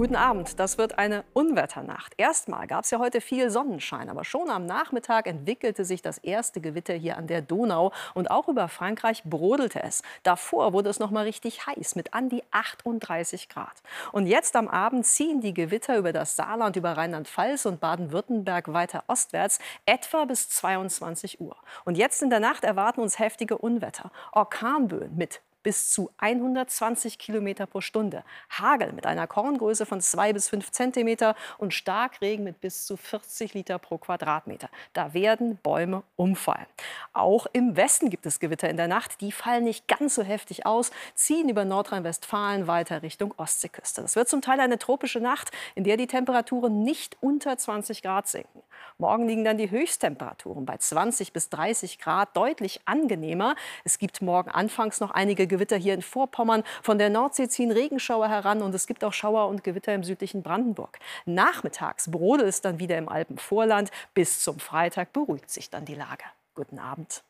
Guten 0.00 0.16
Abend. 0.16 0.58
Das 0.58 0.78
wird 0.78 0.98
eine 0.98 1.24
Unwetternacht. 1.34 2.14
Erstmal 2.16 2.66
gab 2.66 2.84
es 2.84 2.90
ja 2.90 2.98
heute 2.98 3.20
viel 3.20 3.50
Sonnenschein, 3.50 4.08
aber 4.08 4.24
schon 4.24 4.48
am 4.48 4.64
Nachmittag 4.64 5.26
entwickelte 5.26 5.84
sich 5.84 6.00
das 6.00 6.16
erste 6.16 6.62
Gewitter 6.62 6.94
hier 6.94 7.18
an 7.18 7.26
der 7.26 7.42
Donau 7.42 7.92
und 8.14 8.30
auch 8.30 8.48
über 8.48 8.68
Frankreich 8.68 9.22
brodelte 9.24 9.82
es. 9.82 10.02
Davor 10.22 10.72
wurde 10.72 10.88
es 10.88 11.00
noch 11.00 11.10
mal 11.10 11.24
richtig 11.24 11.66
heiß 11.66 11.96
mit 11.96 12.14
an 12.14 12.30
die 12.30 12.42
38 12.50 13.50
Grad. 13.50 13.82
Und 14.10 14.24
jetzt 14.24 14.56
am 14.56 14.68
Abend 14.68 15.04
ziehen 15.04 15.42
die 15.42 15.52
Gewitter 15.52 15.98
über 15.98 16.14
das 16.14 16.34
Saarland, 16.34 16.76
über 16.76 16.96
Rheinland-Pfalz 16.96 17.66
und 17.66 17.80
Baden-Württemberg 17.80 18.72
weiter 18.72 19.04
ostwärts, 19.06 19.58
etwa 19.84 20.24
bis 20.24 20.48
22 20.48 21.42
Uhr. 21.42 21.56
Und 21.84 21.98
jetzt 21.98 22.22
in 22.22 22.30
der 22.30 22.40
Nacht 22.40 22.64
erwarten 22.64 23.02
uns 23.02 23.18
heftige 23.18 23.58
Unwetter, 23.58 24.10
Orkanböen 24.32 25.14
mit 25.14 25.42
bis 25.62 25.90
zu 25.90 26.10
120 26.18 27.18
Kilometer 27.18 27.66
pro 27.66 27.80
Stunde. 27.80 28.24
Hagel 28.50 28.92
mit 28.92 29.06
einer 29.06 29.26
Korngröße 29.26 29.86
von 29.86 30.00
2 30.00 30.32
bis 30.32 30.48
5 30.48 30.70
Zentimeter 30.70 31.34
und 31.58 31.74
Starkregen 31.74 32.44
mit 32.44 32.60
bis 32.60 32.86
zu 32.86 32.96
40 32.96 33.54
Liter 33.54 33.78
pro 33.78 33.98
Quadratmeter. 33.98 34.68
Da 34.92 35.14
werden 35.14 35.58
Bäume 35.62 36.02
umfallen. 36.16 36.66
Auch 37.12 37.46
im 37.52 37.76
Westen 37.76 38.10
gibt 38.10 38.26
es 38.26 38.40
Gewitter 38.40 38.68
in 38.68 38.76
der 38.76 38.88
Nacht. 38.88 39.20
Die 39.20 39.32
fallen 39.32 39.64
nicht 39.64 39.88
ganz 39.88 40.14
so 40.14 40.22
heftig 40.22 40.66
aus, 40.66 40.90
ziehen 41.14 41.48
über 41.48 41.64
Nordrhein-Westfalen 41.64 42.66
weiter 42.66 43.02
Richtung 43.02 43.34
Ostseeküste. 43.36 44.02
Das 44.02 44.16
wird 44.16 44.28
zum 44.28 44.42
Teil 44.42 44.60
eine 44.60 44.78
tropische 44.78 45.20
Nacht, 45.20 45.50
in 45.74 45.84
der 45.84 45.96
die 45.96 46.06
Temperaturen 46.06 46.82
nicht 46.82 47.16
unter 47.20 47.56
20 47.56 48.02
Grad 48.02 48.28
sinken. 48.28 48.62
Morgen 48.98 49.26
liegen 49.26 49.44
dann 49.44 49.58
die 49.58 49.70
Höchsttemperaturen 49.70 50.66
bei 50.66 50.76
20 50.76 51.32
bis 51.32 51.48
30 51.48 51.98
Grad 51.98 52.36
deutlich 52.36 52.80
angenehmer. 52.84 53.54
Es 53.84 53.98
gibt 53.98 54.22
morgen 54.22 54.50
anfangs 54.50 55.00
noch 55.00 55.10
einige 55.10 55.46
Gewitter 55.50 55.76
hier 55.76 55.92
in 55.92 56.00
Vorpommern. 56.00 56.64
Von 56.82 56.96
der 56.96 57.10
Nordsee 57.10 57.48
ziehen 57.48 57.70
Regenschauer 57.70 58.28
heran 58.28 58.62
und 58.62 58.74
es 58.74 58.86
gibt 58.86 59.04
auch 59.04 59.12
Schauer 59.12 59.48
und 59.48 59.62
Gewitter 59.62 59.94
im 59.94 60.02
südlichen 60.02 60.42
Brandenburg. 60.42 60.98
Nachmittags 61.26 62.10
brodelt 62.10 62.48
es 62.48 62.62
dann 62.62 62.78
wieder 62.78 62.96
im 62.96 63.10
Alpenvorland. 63.10 63.90
Bis 64.14 64.40
zum 64.40 64.58
Freitag 64.58 65.12
beruhigt 65.12 65.50
sich 65.50 65.68
dann 65.68 65.84
die 65.84 65.94
Lage. 65.94 66.24
Guten 66.54 66.78
Abend. 66.78 67.22